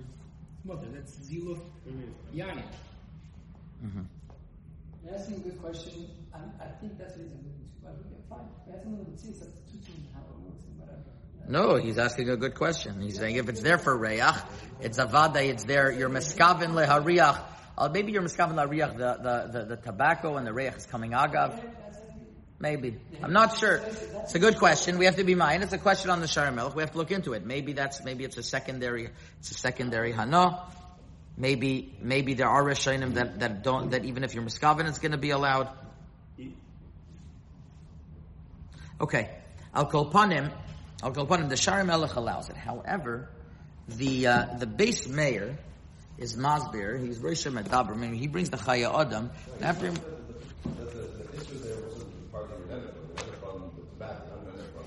mother. 0.64 0.86
That's 0.92 1.12
Ziluf 1.16 1.60
Yain. 2.32 2.62
Mm-hmm. 3.84 4.02
You're 5.04 5.14
asking 5.14 5.34
a 5.36 5.38
good 5.38 5.60
question. 5.60 6.08
I, 6.32 6.38
I 6.62 6.68
think 6.80 6.98
that's 6.98 7.16
what 7.16 7.26
he's 7.26 7.32
alluding 7.32 7.54
to. 7.54 7.68
Have 7.84 7.94
a 7.94 7.98
moment, 7.98 8.20
maybe. 10.78 11.48
No, 11.48 11.76
he's 11.76 11.98
asking 11.98 12.28
a 12.28 12.36
good 12.36 12.54
question. 12.54 13.00
He's 13.00 13.16
saying 13.16 13.36
if 13.36 13.48
it's 13.48 13.62
there 13.62 13.78
for 13.78 13.98
reyach, 13.98 14.44
it's 14.80 14.98
avada, 14.98 15.42
it's 15.42 15.64
there, 15.64 15.90
you're 15.90 16.10
miskavin 16.10 16.72
lehariach. 16.72 17.40
Uh, 17.76 17.88
maybe 17.88 18.12
you're 18.12 18.22
miskavin 18.22 18.54
lehariach, 18.54 18.96
the, 18.96 19.18
the, 19.22 19.58
the, 19.58 19.64
the 19.64 19.76
tobacco 19.76 20.36
and 20.36 20.46
the 20.46 20.50
reyach 20.50 20.76
is 20.76 20.86
coming 20.86 21.12
agav. 21.12 21.58
Maybe. 22.60 22.98
I'm 23.22 23.32
not 23.32 23.56
sure. 23.56 23.76
It's 23.76 24.34
a 24.34 24.38
good 24.40 24.58
question. 24.58 24.98
We 24.98 25.04
have 25.04 25.16
to 25.16 25.24
be 25.24 25.36
mind. 25.36 25.62
It's 25.62 25.72
a 25.72 25.78
question 25.78 26.10
on 26.10 26.20
the 26.20 26.26
Shara. 26.26 26.74
We 26.74 26.82
have 26.82 26.90
to 26.90 26.98
look 26.98 27.12
into 27.12 27.34
it. 27.34 27.46
Maybe 27.46 27.72
that's, 27.72 28.02
maybe 28.04 28.24
it's 28.24 28.36
a 28.36 28.42
secondary, 28.42 29.10
it's 29.38 29.52
a 29.52 29.54
secondary 29.54 30.10
hana. 30.10 30.64
Maybe, 31.36 31.96
maybe 32.02 32.34
there 32.34 32.48
are 32.48 32.64
Rishonim 32.64 33.14
that, 33.14 33.38
that 33.38 33.62
don't, 33.62 33.90
that 33.90 34.04
even 34.04 34.24
if 34.24 34.34
you're 34.34 34.42
miskavin, 34.42 34.88
it's 34.88 34.98
going 34.98 35.12
to 35.12 35.18
be 35.18 35.30
allowed. 35.30 35.68
Okay. 39.00 39.30
Al 39.72 39.88
kolpanim, 39.88 40.52
al 41.00 41.12
kolpanim, 41.12 41.48
the 41.48 41.54
Shara 41.54 42.16
allows 42.16 42.48
it. 42.50 42.56
However, 42.56 43.30
the, 43.86 44.26
uh, 44.26 44.46
the 44.58 44.66
Beis 44.66 45.08
Meir 45.08 45.56
is 46.18 46.36
Masbir. 46.36 47.00
He's 47.00 47.20
Rishon 47.20 47.96
mean, 47.96 48.14
he 48.14 48.26
brings 48.26 48.50
the 48.50 48.56
Chaya 48.56 48.92
Adam. 49.00 49.30
After 49.62 49.86
him, 49.86 49.96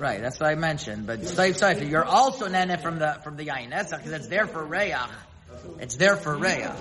Right, 0.01 0.19
that's 0.19 0.39
what 0.39 0.49
I 0.49 0.55
mentioned. 0.55 1.05
But 1.05 1.19
Saif 1.19 1.59
Saif, 1.59 1.87
you're 1.87 2.03
also 2.03 2.47
nene 2.47 2.79
from 2.79 2.97
the 2.97 3.19
from 3.23 3.37
the 3.37 3.45
Yain 3.45 3.69
because 3.69 4.11
it's 4.11 4.27
there 4.29 4.47
for 4.47 4.65
Reyach. 4.65 5.11
It's 5.79 5.95
there 5.95 6.15
for 6.15 6.35
Reyach. 6.35 6.75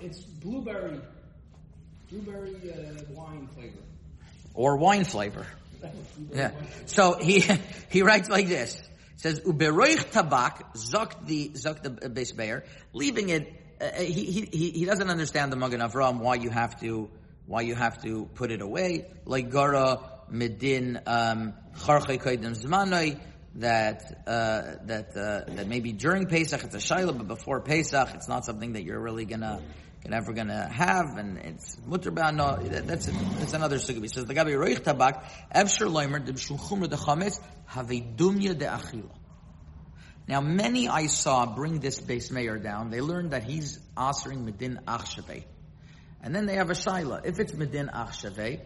It's 0.00 0.20
blueberry, 0.20 0.98
blueberry 2.10 2.54
uh, 2.54 3.02
wine 3.10 3.48
flavor. 3.54 3.76
Or 4.54 4.78
wine 4.78 5.04
flavor. 5.04 5.46
Yeah. 6.32 6.52
So 6.86 7.18
he 7.20 7.44
he 7.90 8.00
writes 8.00 8.30
like 8.30 8.48
this. 8.48 8.74
He 9.16 9.18
says 9.18 9.40
uberoich 9.40 10.10
tabak 10.10 10.74
zok 10.74 11.26
the 11.26 11.50
zok 11.50 11.82
the 11.82 11.90
Beis 11.90 12.34
Meir, 12.34 12.64
leaving 12.94 13.28
it. 13.28 13.52
Uh, 13.78 13.90
he, 14.00 14.48
he 14.50 14.70
he 14.70 14.84
doesn't 14.86 15.10
understand 15.10 15.52
the 15.52 15.56
Magen 15.56 15.80
Avram 15.80 16.20
why 16.20 16.36
you 16.36 16.48
have 16.48 16.80
to 16.80 17.10
why 17.44 17.60
you 17.60 17.74
have 17.74 18.00
to 18.04 18.24
put 18.36 18.50
it 18.50 18.62
away 18.62 19.10
like 19.26 19.50
gara 19.50 20.00
medin 20.32 21.00
um, 21.06 21.54
charchei 21.76 22.18
koydem 22.18 22.54
zmanoi 22.54 23.20
that 23.56 24.22
uh, 24.26 24.76
that 24.86 25.16
uh, 25.16 25.54
that 25.54 25.66
maybe 25.66 25.92
during 25.92 26.26
Pesach 26.26 26.62
it's 26.64 26.74
a 26.74 26.78
shaila, 26.78 27.16
but 27.16 27.26
before 27.26 27.60
Pesach 27.60 28.14
it's 28.14 28.28
not 28.28 28.44
something 28.44 28.74
that 28.74 28.84
you're 28.84 29.00
really 29.00 29.24
gonna 29.24 29.60
you're 30.04 30.10
never 30.10 30.32
gonna 30.32 30.68
have, 30.68 31.16
and 31.18 31.38
it's 31.38 31.76
mutter 31.84 32.10
no. 32.10 32.56
That, 32.56 32.86
that's 32.86 33.06
that's 33.06 33.54
another 33.54 33.76
sugi. 33.76 34.02
He 34.02 34.08
says 34.08 34.26
the 34.26 34.34
gabi 34.34 34.52
roich 34.52 34.80
tabak 34.80 35.24
evsher 35.54 35.90
loimer 35.90 36.24
de 36.24 36.32
b'shul 36.32 36.88
de 36.88 36.96
chametz 36.96 37.40
have 37.66 37.88
dumya 37.88 38.56
de 38.56 38.66
achila. 38.66 39.10
Now 40.28 40.40
many 40.40 40.88
I 40.88 41.06
saw 41.06 41.46
bring 41.46 41.80
this 41.80 42.00
Beis 42.00 42.30
Meir 42.30 42.58
down. 42.58 42.90
They 42.90 43.00
learned 43.00 43.30
that 43.30 43.44
he's 43.44 43.80
answering 43.96 44.46
medin 44.46 44.84
achshavei, 44.84 45.44
and 46.22 46.34
then 46.34 46.46
they 46.46 46.56
have 46.56 46.70
a 46.70 46.74
shaila. 46.74 47.24
If 47.24 47.40
it's 47.40 47.52
medin 47.52 47.90
achshavei, 47.92 48.60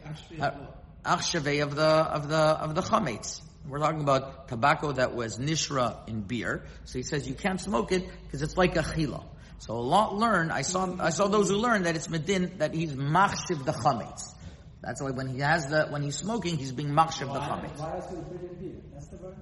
of 1.04 1.74
the 1.74 1.84
of 1.90 2.28
the 2.28 2.36
of 2.36 2.74
the 2.74 2.82
chametz. 2.82 3.40
We're 3.68 3.78
talking 3.78 4.00
about 4.00 4.48
tobacco 4.48 4.92
that 4.92 5.14
was 5.14 5.38
nishra 5.38 6.08
in 6.08 6.22
beer. 6.22 6.64
So 6.84 6.98
he 6.98 7.04
says 7.04 7.28
you 7.28 7.34
can't 7.34 7.60
smoke 7.60 7.92
it 7.92 8.08
because 8.24 8.42
it's 8.42 8.56
like 8.56 8.76
a 8.76 8.82
chila. 8.82 9.24
So 9.58 9.74
a 9.74 9.78
lot 9.78 10.16
learn. 10.16 10.50
I 10.50 10.62
saw 10.62 10.96
I 10.98 11.10
saw 11.10 11.28
those 11.28 11.48
who 11.48 11.56
learn 11.56 11.84
that 11.84 11.94
it's 11.94 12.08
medin 12.08 12.58
that 12.58 12.74
he's 12.74 12.92
machshiv 12.94 13.64
the 13.64 13.72
chametz. 13.72 14.34
That's 14.80 15.00
why 15.00 15.12
when 15.12 15.28
he 15.28 15.38
has 15.38 15.68
the 15.68 15.86
when 15.86 16.02
he's 16.02 16.16
smoking, 16.16 16.56
he's 16.56 16.72
being 16.72 16.90
machshiv 16.90 17.32
the 17.32 17.38
chametz. 17.38 17.78
Why 17.78 17.94
else 17.94 18.10
would 18.10 18.26
put 18.26 18.50
in 18.50 18.56
beer? 18.56 18.80
That's 18.92 19.06
the 19.06 19.16
word. 19.18 19.36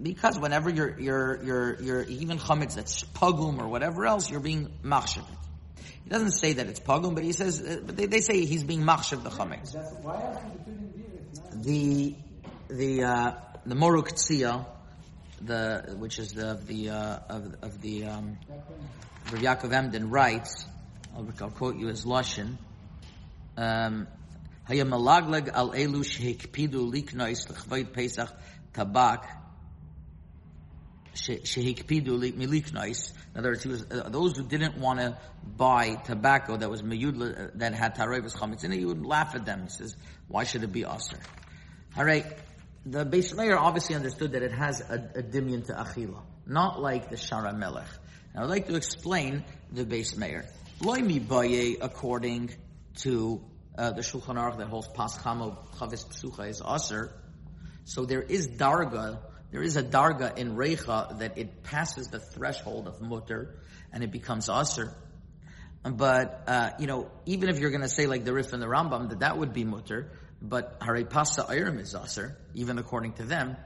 Because 0.00 0.38
whenever 0.38 0.70
you're 0.70 0.98
you're 1.00 1.42
you're 1.42 1.82
you're 1.82 2.02
even 2.02 2.38
chametz 2.38 2.74
that's 2.74 3.02
pagum 3.02 3.58
or 3.60 3.66
whatever 3.68 4.06
else, 4.06 4.30
you're 4.30 4.40
being 4.40 4.70
machshiv 4.84 5.18
it. 5.18 5.38
He 6.04 6.10
doesn't 6.10 6.32
say 6.32 6.52
that 6.54 6.66
it's 6.66 6.80
pagum, 6.80 7.14
but 7.14 7.24
he 7.24 7.32
says 7.32 7.60
uh, 7.62 7.80
but 7.84 7.96
they, 7.96 8.06
they 8.06 8.20
say 8.20 8.44
he's 8.44 8.62
being 8.62 8.82
machshiv 8.82 9.22
the 9.22 9.30
chametz. 9.30 9.72
That's 9.72 9.92
why 10.02 10.22
else 10.22 10.38
would 10.44 10.52
you 10.52 10.58
put 10.58 10.72
it 10.72 10.78
in 10.78 10.88
beer? 10.88 11.20
If 11.22 11.54
not? 11.54 11.62
the 11.64 12.14
the 12.68 13.04
uh, 13.04 13.32
the 13.64 13.74
Mor 13.74 13.96
U'Ketziah, 13.96 14.66
the 15.40 15.96
which 15.98 16.18
is 16.18 16.32
the 16.32 16.60
the 16.66 16.90
uh, 16.90 17.18
of 17.30 17.56
of 17.62 17.80
the 17.80 18.04
um, 18.04 18.38
Rav 19.32 19.40
Yaakov 19.40 19.72
Emden 19.72 20.10
writes. 20.10 20.66
I'll, 21.16 21.26
I'll 21.40 21.50
quote 21.50 21.76
you 21.76 21.88
as 21.88 22.04
lashon. 22.04 22.56
Um, 23.56 24.08
Haya 24.64 24.84
malagleg 24.84 25.50
al 25.52 25.72
elu 25.72 26.02
shehikpidu 26.04 26.90
liknois 26.92 27.46
lechvayit 27.48 27.92
Pesach 27.92 28.30
tabak 28.72 29.24
shehikpidu 31.14 32.32
miliknois. 32.34 33.12
In 33.34 33.38
other 33.38 33.50
words, 33.50 33.62
he 33.62 33.68
was, 33.68 33.86
uh, 33.90 34.08
those 34.08 34.36
who 34.36 34.44
didn't 34.44 34.78
want 34.78 35.00
to 35.00 35.18
buy 35.44 35.94
tobacco 35.94 36.56
that 36.56 36.70
was 36.70 36.82
meyud 36.82 37.20
uh, 37.20 37.50
that 37.54 37.74
had 37.74 37.96
taroivas 37.96 38.36
chametz 38.36 38.64
in 38.64 38.72
it, 38.72 38.78
he 38.78 38.84
would 38.84 39.04
laugh 39.04 39.34
at 39.34 39.44
them. 39.44 39.62
He 39.62 39.68
says, 39.68 39.96
"Why 40.28 40.44
should 40.44 40.62
it 40.62 40.72
be 40.72 40.84
aser?" 40.84 41.20
All 41.96 42.04
right. 42.04 42.26
The 42.86 43.06
Beis 43.06 43.34
Meir 43.34 43.56
obviously 43.56 43.94
understood 43.94 44.32
that 44.32 44.42
it 44.42 44.52
has 44.52 44.82
a, 44.82 44.94
a 44.94 45.22
dimyan 45.22 45.64
to 45.68 45.72
achila, 45.72 46.20
not 46.46 46.82
like 46.82 47.08
the 47.08 47.16
Shara 47.16 47.56
Melech. 47.56 47.88
Now 48.34 48.42
I'd 48.42 48.50
like 48.50 48.66
to 48.66 48.74
explain 48.74 49.42
the 49.72 49.86
Beis 49.86 50.18
Meir. 50.18 50.44
Loimi 50.80 51.26
baye, 51.26 51.78
according 51.80 52.50
to 52.96 53.40
uh, 53.78 53.92
the 53.92 54.02
Shulchan 54.02 54.36
Aruch 54.36 54.58
that 54.58 54.68
holds 54.68 54.88
Paschamo 54.88 55.56
Chavis 55.76 56.04
Psucha 56.06 56.48
is 56.48 56.60
aser. 56.60 57.12
So 57.84 58.04
there 58.04 58.22
is 58.22 58.48
darga, 58.48 59.18
there 59.54 59.62
is 59.62 59.76
a 59.76 59.84
darga 59.84 60.36
in 60.36 60.56
Reicha 60.56 61.20
that 61.20 61.38
it 61.38 61.62
passes 61.62 62.08
the 62.08 62.18
threshold 62.18 62.88
of 62.88 63.00
mutter 63.00 63.54
and 63.92 64.02
it 64.02 64.10
becomes 64.10 64.50
aser. 64.50 64.92
But, 65.84 66.42
uh, 66.48 66.70
you 66.80 66.88
know, 66.88 67.08
even 67.24 67.48
if 67.48 67.60
you're 67.60 67.70
going 67.70 67.82
to 67.82 67.88
say 67.88 68.06
like 68.06 68.24
the 68.24 68.32
Rif 68.32 68.52
and 68.52 68.60
the 68.60 68.66
Rambam, 68.66 69.10
that 69.10 69.20
that 69.20 69.38
would 69.38 69.52
be 69.52 69.62
mutter, 69.62 70.10
but 70.42 70.78
Hare 70.82 71.04
Pasa 71.04 71.46
Irim 71.48 71.78
is 71.78 71.94
aser, 71.94 72.36
even 72.54 72.78
according 72.78 73.12
to 73.12 73.22
them. 73.22 73.56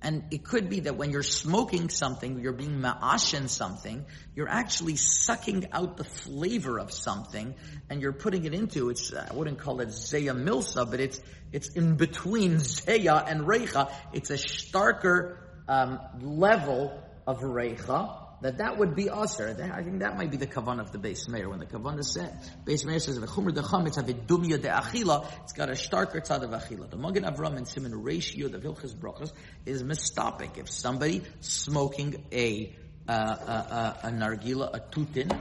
And 0.00 0.24
it 0.30 0.44
could 0.44 0.68
be 0.68 0.80
that 0.80 0.96
when 0.96 1.10
you're 1.10 1.24
smoking 1.24 1.88
something, 1.88 2.38
you're 2.38 2.52
being 2.52 2.80
ma'ashin 2.80 3.48
something, 3.48 4.06
you're 4.36 4.48
actually 4.48 4.94
sucking 4.96 5.68
out 5.72 5.96
the 5.96 6.04
flavor 6.04 6.78
of 6.78 6.92
something 6.92 7.54
and 7.90 8.00
you're 8.00 8.12
putting 8.12 8.44
it 8.44 8.54
into, 8.54 8.90
it's, 8.90 9.12
I 9.12 9.34
wouldn't 9.34 9.58
call 9.58 9.80
it 9.80 9.88
Zeya 9.88 10.40
Milsa, 10.40 10.88
but 10.88 11.00
it's, 11.00 11.20
it's 11.52 11.70
in 11.70 11.96
between 11.96 12.56
Zeya 12.58 13.24
and 13.28 13.40
Reicha. 13.40 13.92
It's 14.12 14.30
a 14.30 14.38
starker, 14.38 15.38
um, 15.68 16.00
level 16.20 17.02
of 17.26 17.40
Reicha 17.40 18.27
that 18.40 18.58
that 18.58 18.78
would 18.78 18.94
be. 18.94 19.04
That- 19.04 19.72
I 19.74 19.82
think 19.82 20.00
that 20.00 20.16
might 20.16 20.30
be 20.30 20.36
the 20.36 20.46
kavan 20.46 20.80
of 20.80 20.92
the 20.92 20.98
Beis 20.98 21.28
Meir. 21.28 21.48
When 21.48 21.58
the 21.58 21.66
kavan 21.66 21.98
is 21.98 22.12
said, 22.12 22.38
Beis 22.64 22.84
Meir 22.84 22.98
says, 22.98 23.18
"V'chumr 23.18 23.50
dechametz 23.50 23.96
have 23.96 24.08
a 24.08 24.14
dumya 24.14 24.60
de 24.60 24.68
achila." 24.68 25.26
It's 25.42 25.52
got 25.52 25.68
a 25.68 25.72
starker 25.72 26.20
tzad 26.24 26.42
of 26.42 26.50
achila. 26.50 26.90
The 26.90 26.96
Magen 26.96 27.24
Avram 27.24 27.56
and 27.56 27.66
Simon 27.66 28.02
ratio 28.02 28.46
of 28.46 28.62
Hilchas 28.62 28.94
Brachas 28.94 29.32
is 29.66 29.82
mistopic. 29.82 30.56
If 30.58 30.70
somebody 30.70 31.22
smoking 31.40 32.24
a 32.32 32.74
uh, 33.08 33.12
a, 33.12 34.04
a, 34.04 34.08
a 34.08 34.10
nargila, 34.10 34.74
a 34.74 34.80
tutin, 34.80 35.32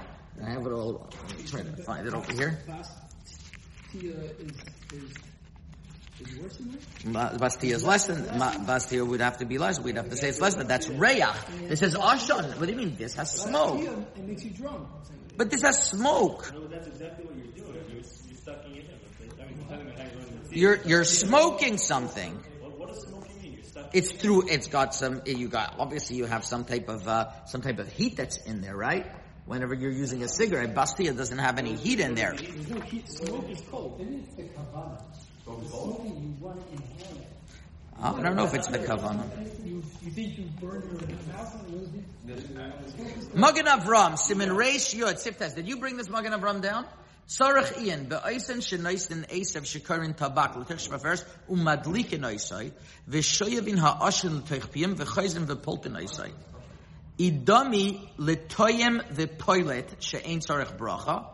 I 0.44 0.52
have 0.52 0.66
it 0.66 0.72
all. 0.72 1.10
Let 1.28 1.38
me 1.38 1.44
try 1.46 1.62
to 1.62 1.84
find 1.84 2.08
it 2.08 2.14
over 2.14 2.32
here. 2.34 2.58
Bastia 6.20 6.24
is, 6.24 6.30
is, 6.30 6.38
is 6.38 6.40
worse 6.40 6.58
than 6.58 6.72
that? 6.72 7.06
Ma- 7.06 7.38
Bastia 7.38 7.76
is 7.76 7.84
less 7.84 8.08
than 8.08 8.38
Ma- 8.38 8.58
Bastia 8.66 9.06
would 9.06 9.22
have 9.22 9.38
to 9.38 9.46
be 9.46 9.58
less. 9.58 9.80
We'd 9.80 9.98
have 9.98 10.10
to 10.10 10.16
say 10.16 10.30
it's 10.30 10.42
less 10.42 10.56
than 10.56 10.68
that's 10.68 10.88
reyach. 10.88 11.68
This 11.70 11.82
is 11.82 11.96
ashon. 11.96 12.58
What 12.60 12.66
do 12.66 12.72
you 12.72 12.78
mean? 12.78 12.96
This 12.98 13.14
has 13.16 13.32
smoke. 13.32 13.82
It 13.82 14.24
makes 14.24 14.44
you 14.44 14.52
drunk. 14.52 14.88
But 15.36 15.52
this 15.52 15.62
has 15.62 15.90
smoke. 15.90 16.52
No, 16.54 16.62
but 16.62 16.72
that's 16.72 16.88
exactly 16.88 17.26
what 17.26 17.36
you're 17.36 17.46
doing. 17.48 17.74
You're, 17.74 17.96
you're 17.96 18.04
sucking 18.04 18.76
it 18.76 18.86
in. 18.86 19.40
I 19.40 19.46
mean, 19.46 19.58
you're 19.58 19.68
talking 19.68 19.88
about 19.88 20.00
how 20.00 20.06
you're 20.52 20.76
You're 20.76 20.88
you're 20.88 21.04
smoking 21.04 21.78
something. 21.78 22.34
What, 22.62 22.80
what 22.80 22.88
does 22.90 23.04
smoking 23.04 23.42
mean? 23.42 23.54
You're 23.54 23.64
sucking 23.64 23.90
It's 23.94 24.12
through. 24.12 24.48
It's 24.50 24.68
got 24.68 24.96
some. 24.96 25.22
You 25.26 25.48
got 25.48 25.76
obviously 25.78 26.18
you 26.18 26.26
have 26.26 26.44
some 26.44 26.66
type 26.66 26.90
of 26.90 27.08
uh, 27.08 27.46
some 27.46 27.62
type 27.62 27.78
of 27.78 27.92
heat 27.92 28.18
that's 28.18 28.38
in 28.38 28.62
there, 28.62 28.76
right? 28.76 29.06
Whenever 29.46 29.76
you're 29.76 29.92
using 29.92 30.24
a 30.24 30.28
cigarette, 30.28 30.74
Bastia 30.74 31.14
doesn't 31.14 31.38
have 31.38 31.58
any 31.58 31.76
heat 31.76 32.00
in 32.02 32.16
there. 32.16 32.34
There's 32.36 32.70
no 32.70 32.82
heat. 32.82 33.08
Smoke 33.08 33.50
is 33.50 33.62
cold. 33.70 34.02
I 38.00 38.22
don't 38.22 38.36
know 38.36 38.46
if 38.46 38.54
it's 38.54 38.68
the 38.68 38.80
kavana. 38.80 39.24
You? 39.66 39.82
Magen 43.34 43.66
Avram, 43.66 44.18
Simon 44.18 44.50
Reish 44.50 44.94
Yod 44.94 45.16
Siftas. 45.16 45.56
Did 45.56 45.68
you 45.68 45.78
bring 45.78 45.96
this 45.98 46.10
Magen 46.10 46.34
Avram 46.34 46.62
down? 46.62 46.86
Sarach 47.28 47.82
Ian, 47.82 48.06
be'oisen 48.06 48.62
shenoisen 48.62 49.28
esav 49.28 49.64
shikarin 49.64 50.16
tabak, 50.16 50.56
l'tech 50.56 50.80
shmafers, 50.80 51.26
umadlikin 51.50 52.22
oisai, 52.22 52.72
v'shoyavin 53.10 53.78
ha'ashin 53.78 54.38
l'tech 54.40 54.72
piyim, 54.72 54.96
v'chayzim 54.96 55.46
v'poltin 55.46 55.96
oisai. 55.98 56.32
Idami 57.20 58.00
l'toyem 58.18 59.02
v'poilet 59.14 59.96
she'ein 60.00 60.40
sarach 60.40 60.78
bracha, 60.78 61.26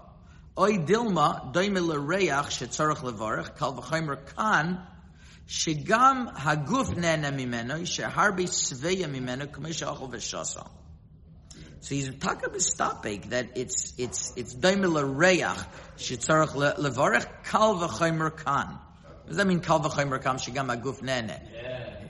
Oy 0.55 0.77
dilma 0.77 1.51
doime 1.51 1.79
l'reach 1.79 2.49
shetzarech 2.51 3.01
levarech 3.01 3.57
kal 3.57 3.73
v'chaymer 3.73 4.17
kan 4.35 4.85
shegam 5.47 6.31
haguf 6.31 6.95
nena 6.95 7.31
mimeno 7.31 7.81
sheharbe 7.81 8.47
sveya 8.47 9.07
mimeno 9.07 9.47
k'mei 9.47 9.73
she'achol 9.73 10.11
v'shasa. 10.11 10.69
So 11.79 11.95
he's 11.95 12.13
talking 12.19 12.45
about 12.45 12.59
stopik 12.59 13.29
that 13.31 13.57
it's 13.57 13.95
it's 13.97 14.33
it's 14.37 14.53
doime 14.53 14.85
l'reach 14.85 15.65
shetzarech 15.97 16.53
le- 16.53 16.75
levarech 16.75 17.25
kal 17.45 17.75
v'chaymer 17.77 18.37
kan. 18.37 18.77
Does 19.25 19.37
that 19.37 19.47
mean? 19.47 19.59
Kal 19.59 19.79
v'chaymer 19.79 20.21
kan 20.21 20.37
shegam 20.37 20.69
haguf 20.69 21.01
nena. 21.01 21.41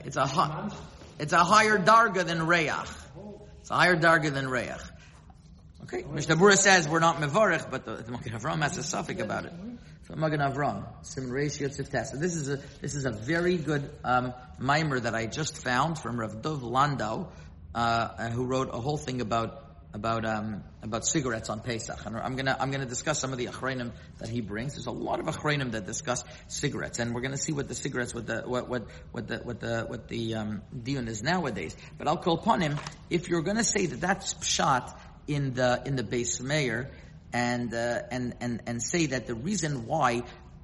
It's 0.04 0.18
a 0.18 0.70
it's 1.18 1.32
a 1.32 1.38
higher 1.38 1.78
darga 1.78 2.26
than 2.26 2.46
reach. 2.46 2.70
It's 3.60 3.70
a 3.70 3.74
higher 3.74 3.96
darga 3.96 4.30
than 4.30 4.48
reach. 4.48 4.68
Okay, 5.94 6.04
Mishnah 6.10 6.34
Berurah 6.34 6.56
says 6.56 6.88
we're 6.88 6.98
not 6.98 7.18
mevarich, 7.18 7.70
but 7.70 7.84
the, 7.84 7.94
the 7.94 8.10
Magen 8.10 8.32
Avram 8.32 8.62
has 8.62 8.76
a 8.78 8.82
suffix 8.82 9.20
about 9.22 9.44
it. 9.44 9.52
From 10.02 10.18
Magen 10.18 10.40
Avram, 10.40 10.84
Sim 11.02 11.30
Reish 11.30 11.60
Yotzev 11.60 11.88
Test. 11.88 12.12
So 12.12 12.18
this 12.18 12.34
is 12.34 12.48
a 12.48 12.56
this 12.80 12.96
is 12.96 13.04
a 13.04 13.12
very 13.12 13.56
good 13.56 13.88
um, 14.02 14.34
mimer 14.58 14.98
that 14.98 15.14
I 15.14 15.26
just 15.26 15.56
found 15.56 15.96
from 15.96 16.18
Rav 16.18 16.42
Dov 16.42 16.64
Landau, 16.64 17.28
uh, 17.76 18.28
who 18.30 18.44
wrote 18.44 18.70
a 18.72 18.80
whole 18.80 18.96
thing 18.96 19.20
about 19.20 19.64
about 19.94 20.24
um, 20.24 20.64
about 20.82 21.06
cigarettes 21.06 21.48
on 21.48 21.60
Pesach. 21.60 22.04
And 22.04 22.16
I'm 22.16 22.34
gonna 22.34 22.56
I'm 22.58 22.72
gonna 22.72 22.86
discuss 22.86 23.20
some 23.20 23.30
of 23.30 23.38
the 23.38 23.46
achreinim 23.46 23.92
that 24.18 24.28
he 24.28 24.40
brings. 24.40 24.74
There's 24.74 24.86
a 24.86 24.90
lot 24.90 25.20
of 25.20 25.26
achreinim 25.26 25.70
that 25.72 25.86
discuss 25.86 26.24
cigarettes, 26.48 26.98
and 26.98 27.14
we're 27.14 27.20
gonna 27.20 27.36
see 27.36 27.52
what 27.52 27.68
the 27.68 27.76
cigarettes, 27.76 28.12
what 28.12 28.26
the 28.26 28.42
what 28.42 28.68
what 28.68 28.88
what 29.12 29.28
the 29.28 29.36
what 29.38 29.60
the 29.60 29.84
what 29.86 30.08
the 30.08 30.34
um, 30.34 30.62
dion 30.82 31.06
is 31.06 31.22
nowadays. 31.22 31.76
But 31.96 32.08
I'll 32.08 32.16
call 32.16 32.34
upon 32.34 32.60
him 32.60 32.80
if 33.10 33.28
you're 33.28 33.42
gonna 33.42 33.62
say 33.62 33.86
that 33.86 34.00
that's 34.00 34.34
pshat 34.34 34.92
in 35.26 35.54
the 35.54 35.82
in 35.84 35.96
the 35.96 36.02
Beis 36.02 36.40
Meir 36.40 36.90
and 37.32 37.72
uh, 37.74 38.02
and 38.10 38.34
and 38.40 38.62
and 38.66 38.82
say 38.82 39.06
that 39.06 39.26
the 39.26 39.34
reason 39.34 39.86
why 39.86 40.22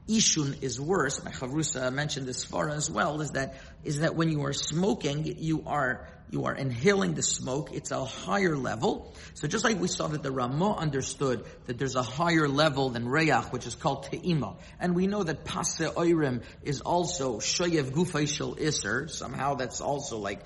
Ishun 0.08 0.62
is 0.62 0.80
worse, 0.80 1.20
Chavrusa 1.20 1.92
mentioned 1.92 2.26
this 2.26 2.44
far 2.44 2.68
as 2.68 2.90
well, 2.90 3.20
is 3.20 3.32
that 3.32 3.56
is 3.84 4.00
that 4.00 4.16
when 4.16 4.30
you 4.30 4.42
are 4.44 4.52
smoking, 4.52 5.24
you 5.38 5.64
are 5.66 6.08
you 6.30 6.44
are 6.44 6.54
inhaling 6.54 7.14
the 7.14 7.22
smoke. 7.22 7.70
It's 7.72 7.90
a 7.90 8.04
higher 8.04 8.56
level. 8.56 9.14
So 9.34 9.48
just 9.48 9.64
like 9.64 9.80
we 9.80 9.88
saw 9.88 10.06
that 10.08 10.22
the 10.22 10.30
Ramah 10.30 10.76
understood 10.76 11.44
that 11.66 11.78
there's 11.78 11.96
a 11.96 12.02
higher 12.02 12.48
level 12.48 12.90
than 12.90 13.04
Reyach, 13.06 13.52
which 13.52 13.66
is 13.66 13.74
called 13.74 14.06
Te'ima. 14.06 14.56
And 14.78 14.94
we 14.94 15.06
know 15.06 15.22
that 15.22 15.44
Pase 15.44 15.80
Oirim 15.80 16.42
is 16.62 16.80
also 16.82 17.38
Shoyev 17.38 17.90
Gufay 17.90 18.28
Shel 18.28 18.54
Isser. 18.54 19.10
Somehow 19.10 19.54
that's 19.54 19.80
also 19.80 20.18
like 20.18 20.40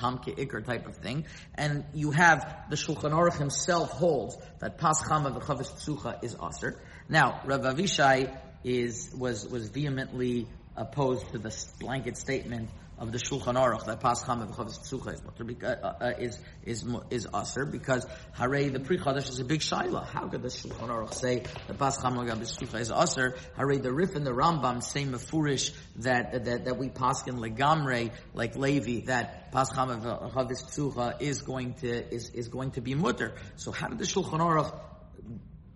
Tamke 0.00 0.36
Iker 0.36 0.64
type 0.64 0.86
of 0.86 0.96
thing. 0.96 1.26
And 1.54 1.84
you 1.94 2.10
have 2.10 2.64
the 2.70 2.76
Shulchan 2.76 3.12
Aruch 3.12 3.38
himself 3.38 3.90
holds 3.90 4.36
that 4.60 4.78
Pas 4.78 5.02
Chama 5.02 5.38
v'Chavis 5.38 5.70
Psucha 5.72 6.24
is 6.24 6.34
Aser. 6.34 6.80
Now, 7.08 7.40
Rav 7.44 7.62
Avishai 7.62 8.36
is, 8.64 9.14
was, 9.16 9.46
was 9.48 9.68
vehemently 9.68 10.46
opposed 10.76 11.30
to 11.32 11.38
the 11.38 11.54
blanket 11.78 12.16
statement 12.16 12.70
of 13.00 13.12
the 13.12 13.18
Shulchan 13.18 13.56
Aruch 13.56 13.86
that 13.86 13.98
Pas 14.00 14.22
Chama 14.22 14.46
v'Chavis 14.46 14.78
Psucha 14.78 15.14
is 15.14 15.22
mutter, 15.24 15.80
uh, 15.82 16.04
uh, 16.04 16.12
is, 16.18 16.38
is, 16.64 16.86
is 17.10 17.26
because 17.72 18.06
Hare, 18.32 18.68
the 18.68 18.78
Pri 18.78 18.98
Chadash 18.98 19.30
is 19.30 19.40
a 19.40 19.44
big 19.44 19.60
shaila. 19.60 20.06
How 20.06 20.28
could 20.28 20.42
the 20.42 20.48
Shulchan 20.48 20.88
Aruch 20.88 21.14
say 21.14 21.44
that 21.66 21.78
Pas 21.78 21.98
Chama 21.98 22.28
v'Chavis 22.28 22.58
Psucha 22.58 22.78
is 22.78 22.92
Aser? 22.92 23.36
Hare, 23.56 23.78
the 23.78 23.90
Rif 23.92 24.16
and 24.16 24.26
the 24.26 24.32
Rambam 24.32 24.82
say 24.82 25.04
mefurish 25.04 25.74
that, 25.96 26.44
that, 26.44 26.66
that 26.66 26.76
we 26.76 26.90
paskin 26.90 27.38
legamre, 27.38 28.12
like 28.34 28.54
Levi, 28.54 29.06
that 29.06 29.50
Pas 29.50 29.72
Chama 29.72 29.98
v'Chavis 30.02 30.66
Psucha 30.66 31.22
is 31.22 31.40
going 31.40 31.74
to, 31.74 32.14
is, 32.14 32.28
is 32.30 32.48
going 32.48 32.72
to 32.72 32.82
be 32.82 32.94
mutter. 32.94 33.34
So 33.56 33.72
how 33.72 33.88
did 33.88 33.98
the 33.98 34.04
Shulchan 34.04 34.40
Aruch 34.40 34.78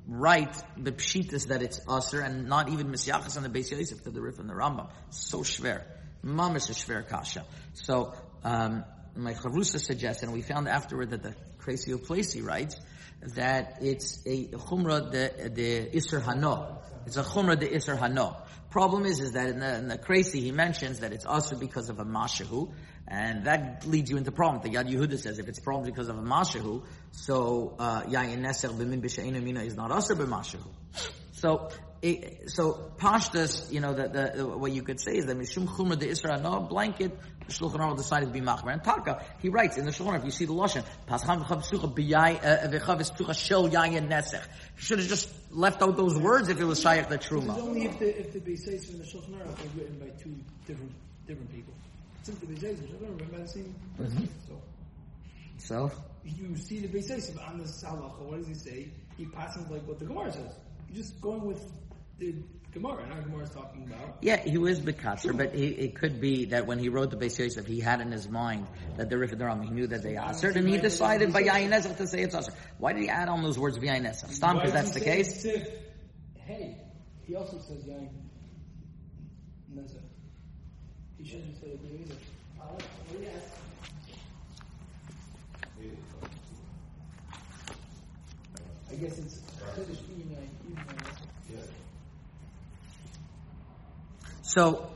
write 0.07 0.55
the 0.77 0.93
pshitas 0.93 1.47
that 1.47 1.63
it's 1.63 1.81
aser 1.91 2.21
and 2.21 2.47
not 2.47 2.69
even 2.69 2.89
misyachas 2.89 3.39
on 3.39 3.43
the 3.43 3.49
Beis 3.49 3.71
Yosef 3.71 4.03
to 4.03 4.11
the 4.11 4.21
Rif 4.21 4.39
and 4.39 4.51
the 4.51 4.53
Rambam. 4.53 4.91
So 5.09 5.39
schwer. 5.39 5.85
Mamish 6.25 6.71
is 6.71 6.79
schwer 6.79 7.07
kasha. 7.09 7.45
So, 7.75 8.13
um, 8.43 8.85
my 9.17 9.35
Chavrusa 9.35 9.79
suggests, 9.79 10.23
and 10.23 10.33
we 10.33 10.43
found 10.43 10.69
afterward 10.69 11.11
that 11.11 11.23
the 11.23 11.35
Kreisi 11.59 11.95
Pleisi 11.95 12.45
writes, 12.45 12.81
that 13.35 13.79
it's 13.81 14.21
a 14.27 14.47
chumrah 14.49 15.11
the 15.11 15.49
the 15.51 15.97
iser 15.97 16.21
hano. 16.21 16.79
It's 17.07 17.17
a 17.17 17.23
chumrah 17.23 17.59
the 17.59 17.75
iser 17.75 17.97
hano. 17.97 18.37
Problem 18.71 19.07
is, 19.07 19.21
is 19.21 19.33
that 19.33 19.49
in 19.51 19.61
the, 19.61 19.79
in 19.79 19.89
the 19.89 20.31
he 20.33 20.51
mentions 20.51 21.01
that 21.01 21.13
it's 21.13 21.25
also 21.25 21.57
because 21.57 21.91
of 21.91 22.01
a 22.01 22.05
mashahu, 22.05 22.73
and 23.07 23.47
that 23.47 23.87
leads 23.87 24.11
you 24.11 24.17
into 24.17 24.33
problem. 24.33 24.63
The 24.63 24.77
Yad 24.77 24.91
Yehuda 24.91 25.19
says 25.19 25.39
if 25.39 25.47
it's 25.47 25.61
problem 25.61 25.87
because 25.87 26.09
of 26.09 26.19
a 26.19 26.23
mashahu, 26.23 26.83
so 27.13 27.77
uh, 27.79 28.03
yayin 28.03 28.41
neser 28.41 28.71
b'min 28.71 29.01
b'she'enu 29.01 29.41
mina 29.43 29.63
is 29.63 29.77
not 29.77 29.93
also 29.93 30.15
b'mashahu. 30.17 30.67
So, 31.45 31.69
it, 32.01 32.51
so 32.51 32.91
pashtas, 32.97 33.71
you 33.71 33.81
know, 33.81 33.93
the, 33.93 34.09
the, 34.09 34.47
what 34.47 34.73
you 34.73 34.83
could 34.83 34.99
say 34.99 35.19
is 35.19 35.27
that 35.27 35.39
mishum 35.39 35.67
chumra 35.67 35.99
de 35.99 36.07
isra 36.07 36.41
no 36.41 36.61
blanket. 36.61 37.13
The 37.47 37.53
Shulchan 37.53 37.81
Aruch 37.81 37.99
decided 37.99 38.27
to 38.29 38.33
be 38.33 38.41
machmer. 38.41 38.73
And 38.73 38.83
Taka, 38.83 39.23
he 39.43 39.51
writes 39.51 39.77
in 39.77 39.85
the 39.85 39.91
Shulchan 39.91 40.21
Aruch, 40.21 40.25
you 40.25 40.31
see 40.31 40.47
the 40.47 40.55
lashon, 40.55 40.87
pascham 41.07 41.45
v'chav 41.45 41.63
psucha 41.63 41.95
b'yai 41.95 42.39
uh, 42.39 42.69
v'chav 42.69 42.97
psucha 43.13 43.35
shel 43.39 43.69
yayin 43.69 44.09
nesech. 44.09 44.41
He 44.77 44.83
should 44.87 45.01
have 45.01 45.09
just 45.09 45.29
left 45.51 45.83
out 45.83 45.99
those 45.99 46.19
words 46.19 46.49
if 46.49 46.59
it 46.59 46.65
was 46.65 46.83
shayach 46.83 47.11
the 47.11 47.17
It's 47.17 47.31
only 47.31 47.85
if 47.85 47.99
the 47.99 48.19
if 48.19 48.33
the 48.33 48.41
Beis 48.41 48.67
Yosef 48.67 48.89
and 48.93 49.01
the 49.01 49.05
Shulchan 49.05 49.35
Aruch 49.35 49.67
are 49.67 49.79
written 49.79 49.99
by 49.99 50.09
two 50.23 50.35
different 50.67 50.93
different 51.27 51.53
people. 51.53 51.75
Since 52.23 52.39
the 52.39 52.47
Beis 52.47 52.63
Yosef, 52.63 52.85
I 52.89 53.05
don't 53.05 53.19
remember 53.19 53.43
the 53.43 53.49
same 53.49 53.75
person. 53.99 54.29
So 54.49 54.63
So, 55.59 55.91
you 56.25 56.57
see 56.57 56.81
the 56.81 56.89
Beis 56.89 57.11
Yosef 57.11 57.39
on 57.47 57.59
the 57.59 57.65
halacha. 57.65 58.21
What 58.21 58.39
does 58.39 58.49
he 58.49 58.55
say? 58.55 58.89
He 59.19 59.27
passes 59.27 59.69
like 59.69 59.87
what 59.87 59.99
the 59.99 60.07
Gemara 60.07 60.33
says. 60.33 60.55
You're 60.95 61.03
just 61.03 61.21
going 61.21 61.45
with 61.45 61.61
the 62.19 62.37
Gemara. 62.73 63.05
Now 63.09 63.21
Gemara 63.21 63.43
is 63.43 63.51
talking 63.51 63.83
about. 63.83 64.19
yeah, 64.21 64.37
he 64.37 64.59
was 64.59 64.79
Bekatzer, 64.81 65.37
but 65.37 65.53
he, 65.53 65.67
it 65.67 65.97
could 65.97 66.21
be 66.21 66.45
that 66.47 66.69
when 66.69 66.79
he 66.79 66.89
wrote 66.89 67.11
the 67.11 67.17
Beis 67.17 67.37
Yosef, 67.37 67.67
he 67.67 67.81
had 67.81 68.01
in 68.01 68.13
his 68.13 68.29
mind 68.29 68.69
that 68.97 69.11
the 69.11 69.19
Rif 69.19 69.33
and 69.33 69.41
the 69.41 69.45
Ram, 69.45 69.61
he 69.61 69.71
knew 69.71 69.89
that 69.89 70.05
they 70.05 70.17
aser, 70.17 70.51
and 70.51 70.69
he 70.69 70.79
decided 70.79 71.33
by 71.33 71.43
Yayin 71.43 71.71
Nezach 71.71 71.97
to 71.97 72.07
say 72.07 72.23
it's 72.23 72.37
aser. 72.37 72.53
Why 72.79 72.93
did 72.93 73.03
he 73.03 73.09
add 73.09 73.29
on 73.29 73.43
those 73.43 73.59
words 73.59 73.77
Yayin 73.77 74.03
Nezach? 74.03 74.31
Stam, 74.31 74.55
because 74.55 74.73
that's 74.73 74.93
the 74.93 75.01
case. 75.01 75.43
Hey, 76.37 76.79
he 77.27 77.35
also 77.35 77.59
says 77.59 77.83
Yain 77.83 78.09
Nezek. 79.75 79.99
He 81.19 81.29
shouldn't 81.29 81.61
say 81.61 81.71
it 81.71 81.81
either. 81.93 82.15
I 88.95 88.97
guess 88.97 89.19
it's 89.19 89.41
Yain. 89.77 90.49
So, 94.43 94.89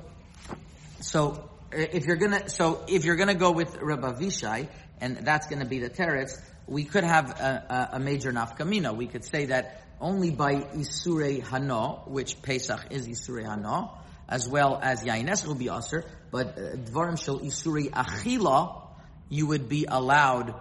so 1.00 1.50
if 1.72 2.06
you're 2.06 2.16
gonna, 2.16 2.48
so 2.48 2.84
if 2.87 3.04
you're 3.04 3.16
gonna 3.16 3.34
go 3.34 3.50
with 3.50 3.76
Rabbi 3.80 4.12
Vishai, 4.12 4.68
and 5.00 5.16
that's 5.16 5.48
gonna 5.48 5.64
be 5.64 5.80
the 5.80 5.90
teretz, 5.90 6.40
we 6.68 6.84
could 6.84 7.02
have 7.02 7.30
a, 7.40 7.88
a, 7.92 7.96
a 7.96 7.98
major 7.98 8.30
nafkamina. 8.30 8.94
We 8.94 9.08
could 9.08 9.24
say 9.24 9.46
that 9.46 9.82
only 10.00 10.30
by 10.30 10.56
Isurei 10.56 11.42
Hano, 11.42 12.06
which 12.06 12.40
Pesach 12.40 12.87
is 12.90 13.08
Isurei 13.08 13.46
Hano, 13.46 13.98
as 14.28 14.48
well 14.48 14.78
as 14.80 15.02
Yaines 15.02 15.44
will 15.44 15.56
be 15.56 15.70
Aser, 15.70 16.04
but 16.30 16.56
uh, 16.56 16.76
Dvarim 16.76 17.20
Shel 17.20 17.40
Isurei 17.40 17.90
Achila, 17.90 18.80
you 19.28 19.48
would 19.48 19.68
be 19.68 19.87
allowed 19.88 20.54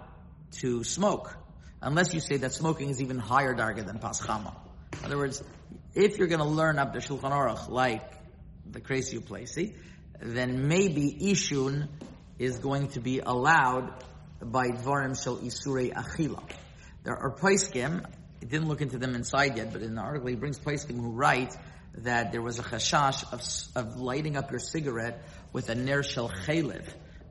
to 0.60 0.82
smoke. 0.82 1.36
Unless 1.80 2.12
you 2.12 2.20
say 2.20 2.38
that 2.38 2.52
smoking 2.52 2.90
is 2.90 3.00
even 3.00 3.18
higher 3.18 3.54
darga 3.54 3.86
than 3.86 3.98
Paschama. 3.98 4.56
In 4.98 5.04
other 5.04 5.16
words, 5.16 5.42
if 5.94 6.18
you're 6.18 6.26
going 6.28 6.40
to 6.40 6.46
learn 6.46 6.78
up 6.78 6.92
the 6.92 6.98
Shulchan 6.98 7.30
Aruch 7.30 7.68
like 7.68 8.02
the 8.66 8.80
Kreisi 8.80 9.20
Pleisi, 9.20 9.74
then 10.20 10.66
maybe 10.66 11.16
Ishun 11.20 11.88
is 12.38 12.58
going 12.58 12.88
to 12.88 13.00
be 13.00 13.20
allowed 13.20 13.92
by 14.40 14.68
Dvarim 14.68 15.20
Shel 15.20 15.38
Isurei 15.38 15.92
Achila. 15.92 16.42
There 17.04 17.16
are 17.16 17.30
Paiskim, 17.30 18.04
I 18.04 18.44
didn't 18.44 18.68
look 18.68 18.80
into 18.80 18.98
them 18.98 19.14
inside 19.14 19.56
yet, 19.56 19.72
but 19.72 19.82
in 19.82 19.94
the 19.94 20.00
article 20.00 20.28
he 20.28 20.36
brings 20.36 20.58
Paiskim 20.58 20.96
who 20.96 21.12
write 21.12 21.54
that 21.98 22.32
there 22.32 22.42
was 22.42 22.58
a 22.58 22.62
chashash 22.62 23.24
of, 23.32 23.40
of 23.76 23.96
lighting 23.96 24.36
up 24.36 24.50
your 24.50 24.60
cigarette 24.60 25.24
with 25.52 25.68
a 25.68 25.74
ner 25.74 26.02
shel 26.02 26.28
chalev, 26.28 26.84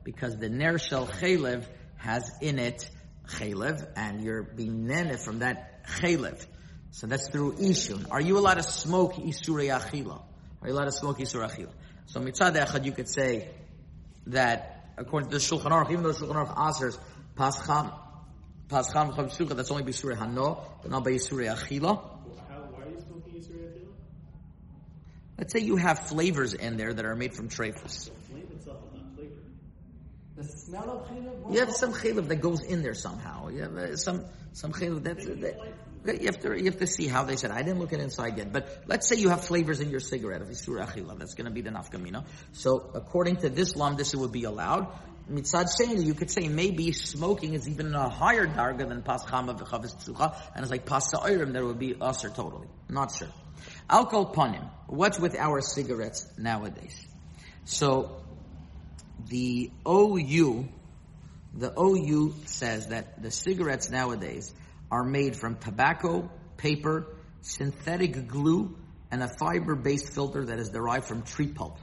because 0.04 0.36
the 0.36 0.48
ner 0.48 0.78
shel 0.78 1.06
chalev 1.06 1.64
has 1.96 2.30
in 2.40 2.58
it 2.58 2.88
chalev, 3.28 3.86
and 3.96 4.22
you're 4.22 4.42
being 4.42 4.86
nene 4.86 5.16
from 5.16 5.40
that 5.40 5.84
chalev. 5.86 6.44
So 6.90 7.06
that's 7.06 7.28
through 7.28 7.54
ishun. 7.54 8.10
Are 8.10 8.20
you 8.20 8.38
allowed 8.38 8.54
to 8.54 8.62
smoke 8.62 9.14
isurei 9.14 9.76
achila? 9.78 10.22
Are 10.62 10.68
you 10.68 10.74
allowed 10.74 10.86
to 10.86 10.92
smoke 10.92 11.18
isurei 11.18 11.50
achila? 11.50 11.72
So 12.06 12.20
mitzad 12.20 12.56
echad 12.56 12.84
you 12.84 12.92
could 12.92 13.08
say 13.08 13.50
that 14.28 14.92
according 14.96 15.30
to 15.30 15.38
the 15.38 15.42
Shulchan 15.42 15.70
Aruch, 15.70 15.90
even 15.90 16.02
though 16.02 16.12
the 16.12 16.18
Shulchan 16.18 16.46
Aruch 16.46 16.58
answers 16.58 16.98
pascham, 17.36 17.92
pascham 18.68 19.14
sukkah, 19.14 19.56
that's 19.56 19.70
only 19.70 19.82
by 19.84 19.90
Yisurei 19.90 20.16
hano, 20.16 20.60
but 20.82 20.90
not 20.90 21.04
by 21.04 21.10
Yisurei 21.12 21.54
achila. 21.54 22.02
How, 22.48 22.56
why 22.72 22.84
are 22.84 22.88
you 22.88 23.00
smoking 23.00 23.34
Yisrael 23.34 23.68
Tefillah? 23.72 23.92
Let's 25.38 25.52
say 25.52 25.60
you 25.60 25.76
have 25.76 26.00
flavors 26.08 26.54
in 26.54 26.76
there 26.76 26.92
that 26.92 27.04
are 27.04 27.14
made 27.14 27.34
from 27.34 27.48
trephus. 27.48 28.10
Flame 28.28 28.48
itself 28.56 28.78
is 28.88 28.94
not 28.94 29.14
flavored. 29.14 29.36
The 30.38 30.44
smell 30.44 30.88
of 30.88 31.08
chinuv. 31.08 31.52
You 31.52 31.58
have 31.58 31.72
some 31.72 31.92
chaylev 31.92 32.28
that 32.28 32.36
goes 32.36 32.62
in 32.62 32.82
there 32.82 32.94
somehow. 32.94 33.48
You 33.48 33.62
have 33.62 33.76
uh, 33.76 33.96
some 33.96 34.24
some 34.52 34.72
chaylev 34.72 35.02
that's 35.02 35.26
that, 36.04 36.20
you 36.20 36.26
have 36.26 36.38
to 36.42 36.56
you 36.56 36.66
have 36.66 36.78
to 36.78 36.86
see 36.86 37.08
how 37.08 37.24
they 37.24 37.34
said. 37.34 37.50
I 37.50 37.62
didn't 37.62 37.80
look 37.80 37.92
at 37.92 37.98
inside 37.98 38.38
yet, 38.38 38.52
but 38.52 38.84
let's 38.86 39.08
say 39.08 39.16
you 39.16 39.30
have 39.30 39.44
flavors 39.44 39.80
in 39.80 39.90
your 39.90 39.98
cigarette 39.98 40.40
of 40.40 40.46
isur 40.46 40.78
achila. 40.86 41.18
That's 41.18 41.34
going 41.34 41.46
to 41.46 41.50
be 41.50 41.62
the 41.62 41.70
nafkamina. 41.70 42.24
So 42.52 42.88
according 42.94 43.38
to 43.38 43.48
this 43.48 43.74
lam, 43.74 43.96
this 43.96 44.14
would 44.14 44.30
be 44.30 44.44
allowed. 44.44 44.86
Mitzad 45.28 45.66
Sheni, 45.76 46.06
you 46.06 46.14
could 46.14 46.30
say 46.30 46.46
maybe 46.46 46.92
smoking 46.92 47.54
is 47.54 47.68
even 47.68 47.92
a 47.92 48.08
higher 48.08 48.46
darga 48.46 48.88
than 48.88 49.02
pas 49.02 49.24
chama 49.24 49.58
v'chavis 49.58 49.96
psucha, 49.96 50.40
and 50.54 50.62
it's 50.62 50.70
like 50.70 50.86
pas 50.86 51.10
sa'irim 51.10 51.52
that 51.52 51.64
would 51.64 51.80
be 51.80 51.96
usher 52.00 52.30
totally. 52.30 52.68
Not 52.88 53.12
sure. 53.12 53.28
Alcohol 53.90 54.32
panim. 54.32 54.70
What's 54.86 55.18
with 55.18 55.34
our 55.34 55.60
cigarettes 55.62 56.32
nowadays? 56.38 56.96
So 57.64 58.22
the 59.28 59.70
OU, 59.86 60.68
the 61.54 61.72
OU 61.78 62.34
says 62.46 62.88
that 62.88 63.22
the 63.22 63.30
cigarettes 63.30 63.90
nowadays 63.90 64.54
are 64.90 65.04
made 65.04 65.36
from 65.36 65.56
tobacco, 65.56 66.30
paper, 66.56 67.06
synthetic 67.42 68.28
glue, 68.28 68.76
and 69.10 69.22
a 69.22 69.28
fiber-based 69.28 70.12
filter 70.12 70.46
that 70.46 70.58
is 70.58 70.70
derived 70.70 71.06
from 71.06 71.22
tree 71.22 71.48
pulp. 71.48 71.78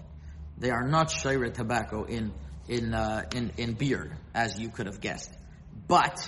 They 0.58 0.70
are 0.70 0.88
not 0.88 1.10
shayra 1.10 1.54
tobacco 1.54 2.04
in 2.04 2.34
in 2.68 2.94
uh, 2.94 3.24
in 3.36 3.52
in 3.58 3.74
beer, 3.74 4.18
as 4.34 4.58
you 4.60 4.70
could 4.70 4.86
have 4.86 5.02
guessed, 5.02 5.32
but 5.88 6.28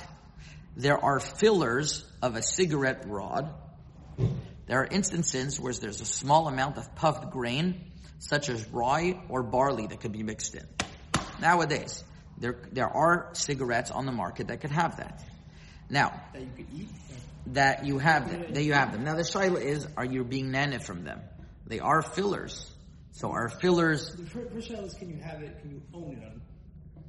there 0.76 1.04
are 1.04 1.20
fillers 1.20 2.06
of 2.22 2.36
a 2.36 2.42
cigarette 2.42 3.06
rod. 3.08 3.54
There 4.68 4.82
are 4.82 4.86
instances 4.86 5.60
where 5.60 5.74
there's 5.74 6.02
a 6.02 6.06
small 6.06 6.48
amount 6.48 6.78
of 6.78 6.94
puffed 6.96 7.32
grain, 7.32 7.92
such 8.20 8.50
as 8.50 8.68
rye 8.70 9.20
or 9.30 9.44
barley, 9.44 9.88
that 9.88 10.02
could 10.02 10.12
be 10.12 10.24
mixed 10.24 10.56
in. 10.56 10.68
Nowadays, 11.42 12.04
there 12.38 12.58
there 12.72 12.88
are 12.90 13.30
cigarettes 13.34 13.92
on 13.92 14.06
the 14.06 14.12
market 14.12 14.48
that 14.48 14.62
could 14.62 14.72
have 14.72 14.98
that. 14.98 15.24
Now, 15.90 16.22
That 16.34 16.42
you 16.42 16.50
could 16.56 16.68
eat. 16.74 16.90
that 17.48 17.86
you 17.86 17.98
have 18.00 18.30
them, 18.30 18.54
that 18.54 18.64
you 18.64 18.74
have 18.74 18.92
them. 18.92 19.04
Now 19.04 19.16
the 19.16 19.22
shaila 19.24 19.62
is, 19.62 19.88
are 19.96 20.06
you 20.06 20.24
being 20.24 20.52
nanny 20.52 20.80
from 20.80 21.04
them? 21.04 21.22
They 21.66 21.80
are 21.80 22.02
fillers. 22.02 22.70
So 23.14 23.32
are 23.32 23.50
fillers, 23.50 24.14
The 24.16 24.26
first 24.26 24.68
shell 24.68 24.84
is 24.86 24.94
can 24.94 25.10
you 25.10 25.22
have 25.24 25.42
it, 25.42 25.60
can 25.62 25.72
you 25.72 25.82
own 25.94 26.18
it 26.18 26.24
on 26.24 26.42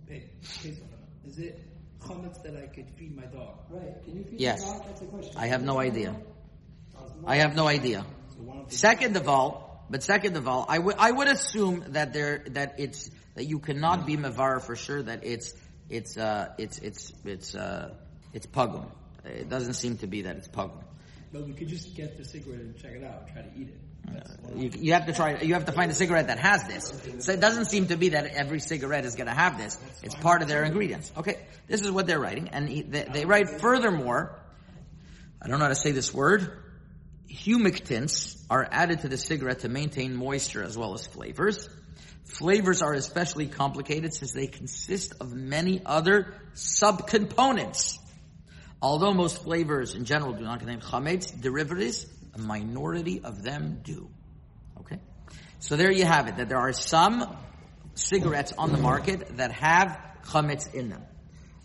pay, 0.07 0.31
pay 0.43 0.73
something 0.73 0.83
on 0.85 1.01
it? 1.25 1.29
Is 1.29 1.38
it 1.38 1.61
chametz 2.01 2.43
that 2.45 2.57
I 2.57 2.67
could 2.67 2.88
feed 2.97 3.14
my 3.17 3.25
dog? 3.27 3.59
Right. 3.69 4.03
Can 4.05 4.17
you 4.17 4.25
feed 4.25 4.41
Yes. 4.41 4.64
the 4.64 4.73
dog? 4.73 4.87
That's 4.87 5.01
the 5.01 5.07
question. 5.07 5.33
I 5.37 5.47
have 5.49 5.62
no 5.62 5.79
idea. 5.79 6.14
I 7.27 7.37
have 7.37 7.55
no 7.57 7.67
idea. 7.67 8.07
So 8.37 8.53
of 8.53 8.73
Second 8.73 9.17
of 9.17 9.29
all, 9.29 9.85
but 9.91 10.03
second 10.03 10.37
of 10.37 10.47
all, 10.49 10.64
I 10.69 10.79
would 10.79 10.95
I 10.99 11.11
would 11.11 11.29
assume 11.29 11.85
that 11.88 12.12
there 12.12 12.45
that 12.51 12.77
it's 12.79 13.11
that 13.38 13.44
you 13.44 13.61
cannot 13.61 14.05
be 14.05 14.16
mavar 14.16 14.61
for 14.61 14.74
sure 14.74 15.01
that 15.01 15.20
it's 15.22 15.55
it's 15.88 16.18
uh 16.18 16.48
it's 16.59 16.79
it's 16.79 17.12
it's 17.24 17.55
uh 17.55 17.94
it's 18.33 18.46
pugum. 18.46 18.90
It 19.24 19.48
doesn't 19.48 19.74
seem 19.74 19.96
to 19.98 20.09
be 20.09 20.22
that 20.22 20.37
it's 20.37 20.48
pugum. 20.48 20.83
But 21.33 21.46
we 21.46 21.53
could 21.53 21.68
just 21.68 21.94
get 21.94 22.18
the 22.18 22.24
cigarette 22.24 22.62
and 22.62 22.77
check 22.77 22.94
it 22.94 23.05
out, 23.05 23.29
try 23.33 23.42
to 23.42 23.51
eat 23.57 23.68
it. 23.68 24.57
You, 24.57 24.70
you 24.77 24.92
have 24.94 25.07
to 25.07 25.12
try. 25.12 25.40
You 25.40 25.55
have 25.55 25.66
to 25.66 25.72
find 25.72 25.88
a 25.92 25.94
cigarette 25.94 26.27
that 26.27 26.40
has 26.40 26.66
this. 26.66 27.24
So 27.24 27.31
it 27.31 27.40
doesn't 27.40 27.66
seem 27.66 27.87
to 27.88 27.96
be 27.96 28.09
that 28.09 28.27
every 28.27 28.59
cigarette 28.59 29.05
is 29.05 29.14
going 29.14 29.29
to 29.29 29.35
have 29.35 29.57
this. 29.57 29.79
It's 30.03 30.16
part 30.16 30.42
of 30.42 30.48
their 30.48 30.64
ingredients. 30.64 31.12
Okay, 31.16 31.37
this 31.68 31.83
is 31.83 31.92
what 31.92 32.09
they're 32.09 32.18
writing, 32.18 32.48
and 32.48 32.68
they, 32.68 33.03
they 33.05 33.24
write 33.24 33.61
furthermore. 33.61 34.37
I 35.40 35.46
don't 35.46 35.61
know 35.61 35.66
how 35.66 35.68
to 35.68 35.77
say 35.77 35.92
this 35.92 36.12
word. 36.12 36.51
Humectants 37.31 38.42
are 38.51 38.66
added 38.68 39.01
to 39.01 39.09
the 39.09 39.18
cigarette 39.18 39.61
to 39.61 39.68
maintain 39.68 40.16
moisture 40.16 40.64
as 40.64 40.77
well 40.77 40.94
as 40.94 41.07
flavors. 41.07 41.68
Flavors 42.29 42.83
are 42.83 42.93
especially 42.93 43.47
complicated 43.47 44.12
since 44.12 44.33
they 44.33 44.47
consist 44.47 45.14
of 45.21 45.33
many 45.33 45.81
other 45.85 46.35
subcomponents. 46.55 47.99
Although 48.83 49.14
most 49.14 49.43
flavors 49.43 49.95
in 49.95 50.05
general 50.05 50.35
do 50.35 50.45
not 50.45 50.61
contain 50.61 50.81
chametz 50.81 51.38
derivatives, 51.41 52.07
a 52.35 52.38
minority 52.38 53.23
of 53.25 53.43
them 53.43 53.81
do. 53.83 54.11
Okay? 54.81 54.99
So 55.59 55.77
there 55.77 55.91
you 55.91 56.05
have 56.05 56.29
it, 56.29 56.37
that 56.37 56.49
there 56.49 56.59
are 56.59 56.73
some 56.73 57.35
cigarettes 57.95 58.53
on 58.57 58.73
the 58.73 58.79
market 58.79 59.38
that 59.38 59.51
have 59.53 59.99
chametz 60.25 60.73
in 60.73 60.91
them. 60.91 61.03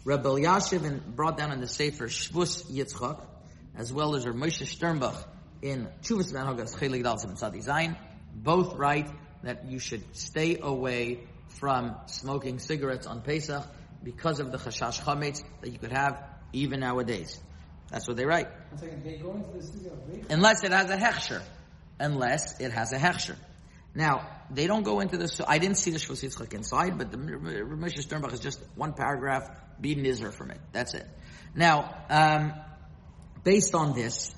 Reb 0.06 0.23
Elyashiv 0.23 1.06
brought 1.15 1.38
down 1.38 1.52
in 1.52 1.60
the 1.60 1.67
Sefer 1.67 2.08
Shvus 2.08 2.71
Yitzchak, 2.71 3.21
as 3.76 3.91
well 3.91 4.15
as 4.15 4.26
Rav 4.26 4.36
Moshe 4.36 4.65
Sternbuch 4.65 5.28
in 5.62 5.89
Teshuvos 6.02 6.34
V'Hanhagos 6.34 6.78
Chelik 6.78 7.04
Dal 7.04 7.17
Zayin, 7.17 7.95
both 8.34 8.76
write 8.76 9.10
that 9.43 9.65
you 9.69 9.79
should 9.79 10.03
stay 10.15 10.58
away 10.62 11.21
from 11.47 11.95
smoking 12.08 12.60
cigarettes 12.60 13.08
on 13.08 13.21
Pesach 13.21 13.63
because 14.03 14.39
of 14.39 14.51
the 14.51 14.58
chashash 14.58 15.01
chametz 15.01 15.43
that 15.62 15.71
you 15.71 15.77
could 15.77 15.91
have 15.91 16.21
even 16.51 16.79
nowadays. 16.79 17.39
That's 17.89 18.08
what 18.08 18.17
they 18.17 18.25
write. 18.25 18.47
Second. 18.75 19.03
They 19.03 19.17
the 19.17 19.63
studio 19.63 19.93
of 19.93 20.10
Rachel. 20.10 20.25
Unless 20.29 20.63
it 20.63 20.71
has 20.71 20.89
a 20.89 20.97
hechsher. 20.97 21.41
Unless 21.99 22.60
it 22.60 22.71
has 22.71 22.91
a 22.91 22.97
hechsher. 22.97 23.36
Now, 23.95 24.27
they 24.49 24.65
don't 24.65 24.84
go 24.84 24.99
into 24.99 25.17
this, 25.17 25.39
I 25.47 25.60
didn't 25.60 25.77
see 25.77 25.91
the 25.91 25.99
Shvus 25.99 26.23
Yitzchak 26.23 26.53
inside, 26.53 26.97
but 26.97 27.12
the 27.12 27.17
Ramesh 27.17 27.93
Sternbuch 27.99 28.34
is 28.34 28.39
just 28.39 28.60
one 28.75 28.93
paragraph, 28.93 29.43
be 29.79 29.95
nizar 29.95 30.34
from 30.34 30.49
it. 30.49 30.60
That's 30.71 30.95
it. 30.95 31.06
Now, 31.53 31.95
um, 32.10 32.53
based 33.43 33.75
on 33.75 33.93
this, 33.93 34.34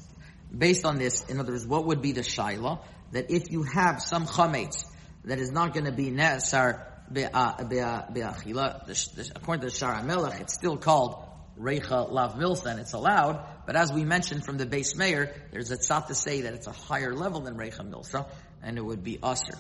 based 0.56 0.86
on 0.86 0.98
this, 0.98 1.24
in 1.30 1.40
other 1.40 1.54
words, 1.54 1.66
what 1.66 1.86
would 1.86 2.02
be 2.02 2.12
the 2.12 2.22
shaila? 2.22 2.84
That 3.14 3.32
if 3.32 3.50
you 3.50 3.64
have 3.64 4.02
some 4.02 4.26
chametz 4.26 4.84
that 5.26 5.40
is 5.40 5.52
not 5.52 5.74
going 5.74 5.86
to 5.86 5.92
be 5.92 6.12
ne'asar 6.12 6.82
be'achila, 7.12 8.86
the- 8.86 9.24
the- 9.24 9.32
according 9.36 9.62
to 9.62 9.68
the 9.68 9.74
Shara 9.74 10.04
Melech, 10.04 10.40
it's 10.42 10.54
still 10.54 10.78
called 10.78 11.24
Reicha 11.60 12.12
Lav 12.12 12.36
Milsa 12.36 12.68
and 12.68 12.80
it's 12.80 12.94
allowed, 12.94 13.46
but 13.66 13.76
as 13.76 13.92
we 13.92 14.04
mentioned 14.04 14.44
from 14.44 14.58
the 14.58 14.66
Beis 14.66 14.96
Meir, 14.98 15.34
there's 15.52 15.72
a 15.72 15.78
tzat 15.78 16.08
to 16.08 16.16
say 16.16 16.42
that 16.42 16.54
it's 16.54 16.68
a 16.68 16.72
higher 16.72 17.14
level 17.14 17.42
than 17.42 17.56
Reicha 17.56 17.90
Milsa, 17.90 18.26
and 18.62 18.78
it 18.78 18.82
would 18.82 19.04
be 19.04 19.20
usher. 19.22 19.58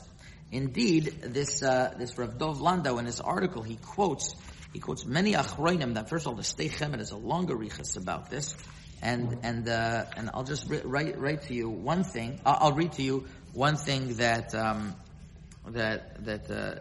Indeed, 0.51 1.21
this, 1.21 1.63
uh, 1.63 1.93
this 1.97 2.17
Rav 2.17 2.37
Dov 2.37 2.61
Landau 2.61 2.97
in 2.97 3.05
his 3.05 3.19
article, 3.19 3.63
he 3.63 3.77
quotes, 3.77 4.35
he 4.73 4.79
quotes 4.79 5.05
many 5.05 5.33
achroinim 5.33 5.95
that 5.95 6.09
first 6.09 6.25
of 6.25 6.31
all, 6.31 6.35
the 6.35 6.43
Sdei 6.43 6.69
Chemed 6.69 6.99
is 6.99 7.11
a 7.11 7.17
longer 7.17 7.55
riches 7.55 7.95
about 7.97 8.29
this, 8.29 8.55
and, 9.01 9.39
and, 9.43 9.67
uh, 9.69 10.05
and 10.17 10.29
I'll 10.33 10.43
just 10.43 10.69
ri- 10.69 10.81
write, 10.83 11.17
write 11.19 11.43
to 11.43 11.53
you 11.53 11.69
one 11.69 12.03
thing, 12.03 12.39
I'll, 12.45 12.57
I'll 12.59 12.73
read 12.73 12.93
to 12.93 13.03
you 13.03 13.25
one 13.53 13.77
thing 13.77 14.15
that, 14.17 14.53
um, 14.53 14.95
that 15.71 16.25
that 16.25 16.51
uh, 16.51 16.75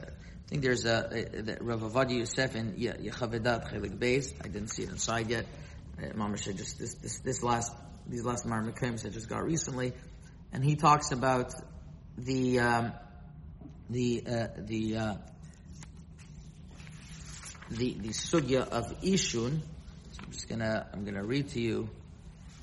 I 0.45 0.49
think 0.49 0.63
there's 0.63 0.85
a, 0.85 1.09
a 1.37 1.43
that 1.43 1.63
Rav 1.63 1.81
Ovadia 1.81 2.19
Yosef 2.19 2.55
in 2.55 2.75
Ye- 2.77 2.89
Yechaveh 2.89 3.41
Da'at 3.41 3.73
Chelik 3.73 3.99
Beis. 3.99 4.33
I 4.43 4.49
didn't 4.49 4.69
see 4.69 4.83
it 4.83 4.91
inside 4.91 5.31
yet. 5.31 5.47
Uh, 5.99 6.09
Mama 6.15 6.37
Sheh 6.37 6.53
just 6.53 6.79
this 6.79 6.95
this 6.95 7.19
this 7.21 7.43
last 7.43 7.73
these 8.07 8.25
last 8.25 8.47
Marmakim 8.47 9.05
I 9.05 9.09
just 9.09 9.29
got 9.29 9.45
recently, 9.45 9.93
and 10.53 10.65
he 10.65 10.77
talks 10.77 11.13
about 11.13 11.55
the 12.19 12.61
um, 12.61 12.93
the 13.89 14.25
uh, 14.27 14.47
the 14.59 14.97
uh, 14.97 15.15
the 17.71 17.95
the 17.95 18.09
sugya 18.11 18.69
of 18.69 19.01
Ishun. 19.03 19.61
So 20.13 20.23
I'm 20.23 20.33
just 20.33 20.49
gonna 20.49 20.87
I'm 20.93 21.05
gonna 21.05 21.25
read 21.25 21.49
to 21.51 21.61
you. 21.61 21.89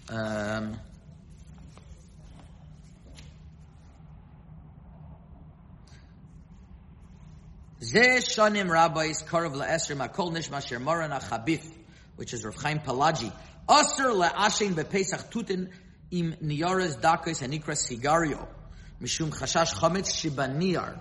Um, 0.09 0.77
Ze 7.83 8.19
shanim 8.21 8.69
rabbis 8.69 9.23
karav 9.23 9.55
la'esr 9.55 9.97
makol 9.97 10.31
nishma 10.31 10.61
sher 10.61 10.77
chabif, 10.77 11.65
which 12.15 12.31
is 12.31 12.45
Rav 12.45 12.55
Chaim 12.57 12.77
Palaji. 12.79 13.33
Aser 13.67 14.11
la'ashin 14.11 14.75
bepesach 14.75 15.31
tutin 15.31 15.67
im 16.11 16.35
niyares 16.43 17.01
dakes 17.01 17.41
hanikra 17.41 17.73
sigario. 17.73 18.47
Mishum 19.01 19.31
chashash 19.31 19.73
chametz 19.73 20.11
shibaniar. 20.11 20.99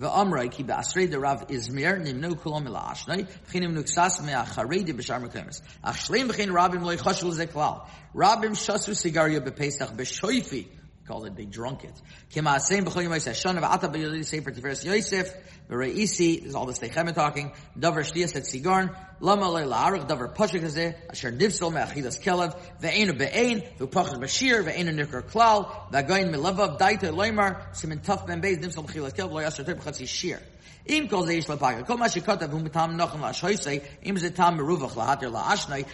Ve'amrei 0.00 0.50
ki 0.50 0.62
be'asrei 0.62 1.06
derav 1.06 1.50
Izmir 1.50 2.02
nimnu 2.02 2.34
kulom 2.34 2.64
ila 2.64 2.80
ashnoi 2.94 3.28
b'chinim 3.50 3.74
nuksas 3.76 4.24
me'acharei 4.24 4.82
b'shar 4.86 5.22
mekemes. 5.22 5.60
Ach 5.84 5.94
shleim 5.94 6.30
b'chin 6.30 6.48
rabim 6.48 6.80
lo'i 6.80 6.96
choshu 6.96 7.28
l'ze 7.28 7.44
klal. 7.44 7.86
Rabim 8.14 8.52
shasu 8.52 8.94
sigario 8.94 9.46
bepesach 9.46 9.94
b'shoifi 9.94 10.66
called 11.06 11.26
it 11.26 11.36
the 11.36 11.46
drunkard. 11.46 11.92
Kimasim 12.32 12.84
b'chol 12.84 13.02
yom 13.02 13.12
yosef 13.12 13.36
shon 13.36 13.56
v'ata 13.56 13.92
b'yodin 13.92 14.24
sefer 14.24 14.50
tiferes 14.50 14.84
yosef 14.84 15.32
v'reisi. 15.68 16.40
This 16.40 16.48
is 16.50 16.54
all 16.54 16.66
the 16.66 16.72
Sdei 16.72 16.90
Chemed 16.90 17.14
talking. 17.14 17.52
Davar 17.78 18.04
shtiyas 18.04 18.36
et 18.36 18.44
sigarn 18.44 18.94
lama 19.20 19.50
loy 19.50 19.64
la'aruch 19.64 20.08
davar 20.08 20.34
pashuk 20.34 20.62
hazeh 20.62 20.94
asher 21.10 21.32
nivsol 21.32 21.72
me'achidas 21.72 22.20
kelev 22.22 22.54
ve'enu 22.80 23.18
be'en 23.18 23.62
v'upachas 23.78 24.18
b'shir 24.18 24.64
ve'enu 24.64 24.94
nikar 24.94 25.22
klal 25.22 25.90
v'agoyin 25.90 26.30
mi'levav 26.30 26.78
daita 26.78 27.10
loymar 27.10 27.72
simen 27.72 28.00
tuf 28.00 28.26
ben 28.26 28.40
beiz 28.40 28.58
nivsol 28.58 28.84
me'achidas 28.86 29.12
kelev 29.12 29.32
lo 29.32 29.40
yasher 29.40 29.64
tib 29.64 29.80
chatsi 29.80 30.06
shir. 30.06 30.40
אם 30.88 31.06
כל 31.10 31.26
זה 31.26 31.32
יש 31.32 31.50
לפגע, 31.50 31.82
כל 31.82 31.96
מה 31.96 32.08
שכתב 32.08 32.52
הוא 32.52 32.60
מטעם 32.60 32.96
נוחם 32.96 33.20
להשהויסי, 33.20 33.78
אם 34.06 34.16
זה 34.16 34.30
טעם 34.30 34.56
מרווח 34.56 34.96
להתר 34.96 35.30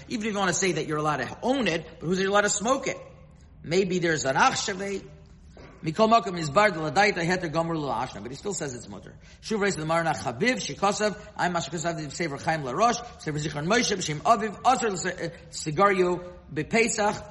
even 0.09 0.21
if 0.21 0.25
you 0.25 0.39
want 0.39 0.49
to 0.49 0.55
say 0.55 0.73
that 0.73 0.87
you're 0.87 0.99
allowed 0.99 1.17
to 1.17 1.39
own 1.43 1.67
it, 1.67 1.85
but 2.01 2.07
who's 2.07 2.21
allowed 2.21 2.43
to 2.43 2.49
smoke 2.49 2.87
it? 2.87 2.97
Maybe 3.67 3.99
there's 3.99 4.25
an 4.25 4.37
achshave, 4.37 5.03
Mikol 5.85 6.09
Makom 6.09 6.39
is 6.39 6.51
bar 6.51 6.71
de 6.71 6.79
ladaita 6.79 7.19
heter 7.19 7.53
gomer 7.53 7.77
l'ashna, 7.77 8.23
but 8.23 8.31
he 8.31 8.37
still 8.37 8.55
says 8.55 8.75
it's 8.75 8.89
mutter. 8.89 9.13
Shuv 9.43 9.61
reis 9.61 9.75
the 9.75 9.85
marna 9.85 10.13
chabiv 10.13 10.57
shikosav 10.57 11.17
I'm 11.37 11.55
mashkosav 11.55 11.97
the 11.97 12.11
sever 12.11 12.39
chaim 12.39 12.63
larosh 12.63 13.05
sever 13.21 13.39
zichron 13.39 13.67
Moshe 13.67 13.95
b'shem 13.97 14.21
aviv 14.21 14.57
aser 14.65 15.11
eh, 15.11 15.31
sigario 15.51 16.25
bepesach 16.53 17.23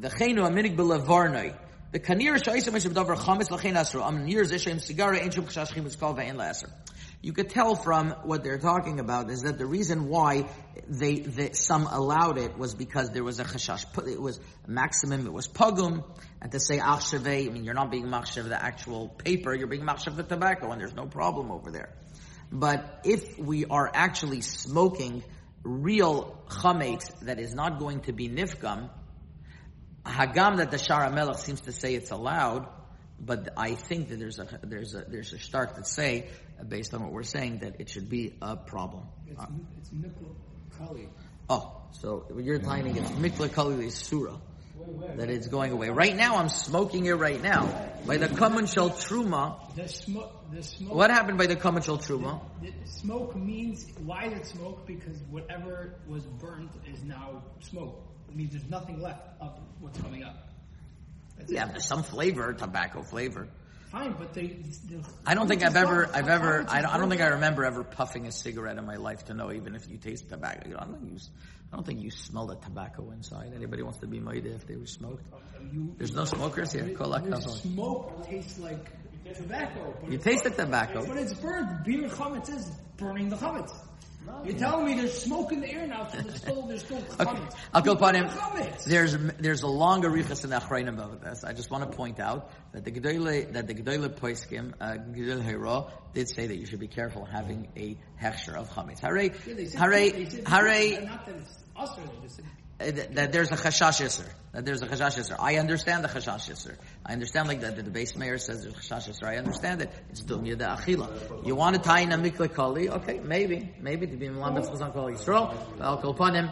the 0.00 0.08
chenu 0.08 0.40
aminik 0.40 0.76
belevarnoi. 0.76 1.56
The 1.92 2.00
kanir 2.00 2.34
shayisem 2.34 2.74
is 2.74 2.84
b'davar 2.84 3.16
chametz 3.16 3.48
lachein 3.48 3.74
asro 3.74 4.04
am 4.04 4.26
nir 4.26 4.42
zeshem 4.42 4.76
sigara 4.76 5.22
ein 5.22 5.30
shum 5.30 5.46
chashash 5.46 5.72
chimus 5.72 5.98
kol 5.98 6.14
ve'en 6.14 6.34
la'aser. 6.34 6.70
You 7.20 7.32
could 7.32 7.50
tell 7.50 7.74
from 7.74 8.10
what 8.22 8.44
they're 8.44 8.58
talking 8.58 9.00
about 9.00 9.28
is 9.28 9.42
that 9.42 9.58
the 9.58 9.66
reason 9.66 10.08
why 10.08 10.48
they, 10.86 11.18
they 11.18 11.50
some 11.52 11.88
allowed 11.88 12.38
it 12.38 12.56
was 12.56 12.76
because 12.76 13.10
there 13.10 13.24
was 13.24 13.40
a 13.40 13.44
chashash. 13.44 13.84
It 14.06 14.20
was 14.20 14.38
maximum. 14.68 15.26
It 15.26 15.32
was 15.32 15.48
pogum, 15.48 16.04
and 16.40 16.52
to 16.52 16.60
say 16.60 16.78
achshave, 16.78 17.48
I 17.48 17.52
mean, 17.52 17.64
you're 17.64 17.74
not 17.74 17.90
being 17.90 18.06
machshav 18.06 18.48
the 18.48 18.62
actual 18.62 19.08
paper. 19.08 19.52
You're 19.52 19.66
being 19.66 19.82
machshav 19.82 20.14
the 20.14 20.22
tobacco, 20.22 20.70
and 20.70 20.80
there's 20.80 20.94
no 20.94 21.06
problem 21.06 21.50
over 21.50 21.72
there. 21.72 21.92
But 22.52 23.00
if 23.04 23.36
we 23.36 23.64
are 23.64 23.90
actually 23.92 24.42
smoking 24.42 25.24
real 25.64 26.40
chametz 26.48 27.18
that 27.22 27.40
is 27.40 27.52
not 27.52 27.80
going 27.80 28.02
to 28.02 28.12
be 28.12 28.28
nifgam, 28.28 28.90
hagam 30.06 30.58
that 30.58 30.70
the 30.70 30.76
Shara 30.76 31.12
Melech 31.12 31.38
seems 31.38 31.62
to 31.62 31.72
say 31.72 31.94
it's 31.94 32.12
allowed, 32.12 32.68
but 33.20 33.50
I 33.56 33.74
think 33.74 34.08
that 34.08 34.18
there's 34.18 34.38
a 34.38 34.46
there's 34.62 34.94
a 34.94 35.04
there's 35.08 35.32
a 35.32 35.38
start 35.38 35.76
to 35.76 35.84
say 35.84 36.28
uh, 36.60 36.64
based 36.64 36.94
on 36.94 37.02
what 37.02 37.12
we're 37.12 37.22
saying 37.22 37.58
that 37.58 37.80
it 37.80 37.88
should 37.88 38.08
be 38.08 38.34
a 38.40 38.56
problem. 38.56 39.06
It's, 39.26 39.42
it's 39.78 39.90
Mikla 39.90 40.34
Kali. 40.78 41.08
Oh, 41.50 41.74
so 41.92 42.26
you're 42.36 42.60
finding 42.60 42.96
it's 42.96 43.10
mikla 43.12 43.52
kali 43.52 43.88
surah 43.90 44.36
that 45.16 45.30
it's 45.30 45.48
going 45.48 45.72
away. 45.72 45.88
Right 45.88 46.14
now, 46.14 46.36
I'm 46.36 46.48
smoking 46.48 47.06
it 47.06 47.12
right 47.12 47.42
now 47.42 47.90
by 48.06 48.16
the 48.18 48.28
common 48.28 48.66
shel 48.66 48.90
truma. 48.90 49.74
The 49.74 49.88
smoke, 49.88 50.32
the 50.52 50.62
smoke. 50.62 50.94
What 50.94 51.10
happened 51.10 51.38
by 51.38 51.46
the 51.46 51.56
common 51.56 51.82
shel 51.82 51.98
truma? 51.98 52.40
The 52.62 52.72
smoke 52.84 53.34
means 53.34 53.86
why 54.04 54.26
is 54.26 54.32
it 54.34 54.46
smoke? 54.46 54.86
Because 54.86 55.18
whatever 55.30 55.94
was 56.06 56.24
burnt 56.24 56.70
is 56.92 57.02
now 57.02 57.42
smoke. 57.60 58.00
It 58.28 58.36
means 58.36 58.52
there's 58.52 58.68
nothing 58.68 59.00
left 59.00 59.22
of 59.40 59.58
what's 59.80 59.98
coming 60.00 60.22
up. 60.22 60.47
That's 61.38 61.50
Yeah, 61.50 61.66
there's 61.66 61.86
some 61.86 62.02
flavor, 62.02 62.52
tobacco 62.52 63.02
flavor. 63.02 63.48
Fine, 63.90 64.16
but 64.18 64.34
they. 64.34 64.48
The 64.48 65.02
I 65.26 65.34
don't 65.34 65.48
think 65.48 65.62
I've 65.64 65.74
ever, 65.74 66.04
burnt. 66.04 66.14
I've 66.14 66.28
ever, 66.28 66.66
I 66.68 66.82
don't, 66.82 66.94
I 66.94 66.98
don't 66.98 67.08
think 67.08 67.22
I 67.22 67.28
remember 67.28 67.64
ever 67.64 67.82
puffing 67.82 68.26
a 68.26 68.32
cigarette 68.32 68.76
in 68.76 68.84
my 68.84 68.96
life 68.96 69.24
to 69.26 69.34
know 69.34 69.50
even 69.50 69.74
if 69.74 69.88
you 69.88 69.96
taste 69.96 70.28
tobacco. 70.28 70.68
You 70.68 70.74
know, 70.74 70.80
I 70.80 70.84
don't 70.84 71.00
think 71.00 71.12
you, 71.12 71.18
I 71.72 71.76
don't 71.76 71.86
think 71.86 72.02
you 72.02 72.10
smell 72.10 72.46
the 72.46 72.56
tobacco 72.56 73.10
inside. 73.12 73.52
Anybody 73.54 73.82
wants 73.82 74.00
to 74.00 74.06
be 74.06 74.20
made 74.20 74.44
if 74.44 74.66
they 74.66 74.76
were 74.76 74.84
smoked? 74.84 75.24
Oh, 75.32 75.38
you- 75.72 75.94
There's 75.96 76.12
no 76.12 76.26
smokers 76.26 76.72
here. 76.72 76.90
Kolak 76.90 77.24
Your 77.24 77.40
smoke 77.40 78.26
tastes 78.26 78.58
like 78.58 78.90
tobacco. 79.34 79.94
But 80.02 80.12
You 80.12 80.18
taste 80.18 80.44
the 80.44 80.50
tobacco. 80.50 81.06
But 81.06 81.16
it's 81.16 81.32
burnt. 81.34 81.86
Biur 81.86 82.10
chametz 82.10 82.50
is 82.54 82.70
burning 82.98 83.30
the 83.30 83.36
chametz. 83.36 83.70
You're 84.44 84.58
telling 84.58 84.86
me 84.86 84.94
there's 84.94 85.20
smoke 85.20 85.52
in 85.52 85.60
the 85.60 85.70
air 85.70 85.86
now, 85.86 86.08
so 86.08 86.18
there's 86.22 86.36
still 86.36 86.66
there's 86.66 86.84
still 86.84 87.02
Okay. 87.20 87.40
I'll 87.74 87.82
go 87.82 87.92
upon 87.92 88.14
him. 88.14 88.28
There's 88.86 89.16
there's 89.38 89.62
a 89.62 89.66
long 89.68 90.02
arichas 90.02 90.44
in 90.44 90.50
the 90.50 90.56
Acharonim 90.56 90.94
about 90.94 91.22
this. 91.22 91.44
I 91.44 91.52
just 91.52 91.70
want 91.70 91.90
to 91.90 91.96
point 91.96 92.20
out 92.20 92.50
that 92.72 92.84
the 92.84 92.92
Gedolei 92.92 93.52
that 93.52 93.66
the 93.66 93.74
Gedolei 93.74 94.08
Poiskim 94.08 94.74
uh, 94.80 94.96
Gedolei 95.12 95.90
did 96.14 96.28
say 96.28 96.46
that 96.46 96.56
you 96.56 96.66
should 96.66 96.80
be 96.80 96.88
careful 96.88 97.24
having 97.24 97.68
a 97.76 97.96
hechsher 98.22 98.54
of 98.54 98.70
chametz. 98.70 99.00
Hare, 99.00 99.22
Yeah, 99.22 99.78
hare, 100.46 100.68
hare. 100.72 101.20
Not 102.80 102.86
that 102.86 102.94
it's 102.94 102.96
us 102.96 103.08
or 103.08 103.08
they 103.08 103.08
just 103.08 103.08
said 103.08 103.08
that 103.08 103.14
that 103.14 103.32
there's 103.32 103.50
a 103.50 103.56
chashash 103.56 104.00
yisr. 104.04 104.28
That 104.52 104.64
there's 104.64 104.82
a 104.82 104.86
chashash 104.86 105.18
yisr. 105.18 105.36
I 105.38 105.56
understand 105.56 106.04
the 106.04 106.08
chashash 106.08 106.50
yisr. 106.50 106.76
I 107.04 107.12
understand 107.12 107.48
like 107.48 107.60
that 107.60 107.76
the 107.76 107.82
Beis 107.82 108.16
Meir 108.16 108.38
says 108.38 108.62
there's 108.62 108.74
a 108.74 108.76
chashash 108.76 109.08
yisr. 109.08 109.24
I 109.24 109.36
understand 109.36 109.82
it. 109.82 109.90
It's 110.10 110.22
dumya 110.22 110.56
de 110.58 110.64
achila. 110.64 111.46
You 111.46 111.54
want 111.56 111.76
to 111.76 111.82
tie 111.82 112.00
in 112.00 112.12
a 112.12 112.18
mikla 112.18 112.54
kali? 112.54 112.88
Okay, 112.88 113.18
maybe, 113.20 113.74
maybe 113.80 114.06
to 114.06 114.16
be 114.16 114.28
milam 114.28 114.54
b'chazan 114.56 114.92
kol 114.92 115.10
yisrael. 115.10 115.56
I'll 115.80 115.98
call 115.98 116.10
upon 116.12 116.34
him. 116.34 116.50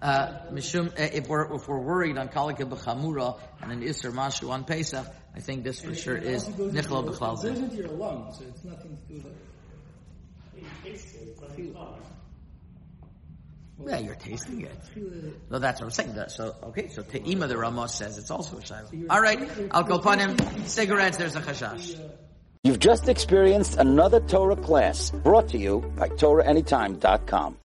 Uh, 0.00 0.46
mishum, 0.52 0.88
uh, 0.90 0.92
if 1.12 1.28
we're 1.28 1.54
if 1.56 1.66
we're 1.66 1.80
worried 1.80 2.18
on 2.18 2.28
kalika 2.28 2.68
b'chamura 2.68 3.38
and 3.60 3.72
an 3.72 3.82
isr 3.82 4.12
mashu 4.12 4.50
on 4.50 4.64
Pesach, 4.64 5.06
I 5.34 5.40
think 5.40 5.64
this 5.64 5.80
for 5.80 5.94
sure 5.94 6.16
it 6.16 6.24
is 6.24 6.44
also 6.46 6.56
goes 6.58 6.72
nichla 6.72 7.04
your- 7.04 7.12
b'chlal 7.14 7.44
It 7.44 7.48
goes 7.48 7.58
into 7.58 7.76
your 7.76 7.88
lungs, 7.88 8.38
so 8.38 8.44
it's 8.48 8.64
nothing 8.64 8.96
to 8.96 9.12
do 9.12 9.14
with 9.22 9.26
it. 9.26 9.36
You 10.56 10.66
taste 10.84 11.14
it, 11.16 11.36
but 11.40 11.50
it's 11.58 11.74
not. 11.74 11.98
Yeah, 13.86 13.98
you're 13.98 14.14
tasting 14.16 14.62
it. 14.62 14.76
No, 15.50 15.58
that's 15.58 15.80
what 15.80 15.86
I'm 15.86 15.90
saying. 15.92 16.14
So, 16.28 16.54
okay, 16.64 16.88
so 16.88 17.02
Te'ima 17.02 17.46
the 17.48 17.56
Ramos 17.56 17.94
says 17.94 18.18
it's 18.18 18.30
also 18.30 18.58
a 18.58 18.60
shayla. 18.60 19.06
All 19.08 19.20
right, 19.20 19.48
I'll 19.70 19.84
go 19.84 19.94
upon 19.94 20.18
him. 20.18 20.36
Cigarettes, 20.66 21.16
there's 21.16 21.36
a 21.36 21.40
chashash. 21.40 21.98
You've 22.64 22.80
just 22.80 23.08
experienced 23.08 23.76
another 23.78 24.18
Torah 24.20 24.56
class 24.56 25.10
brought 25.10 25.48
to 25.50 25.58
you 25.58 25.80
by 25.96 26.08
TorahAnytime.com. 26.08 27.56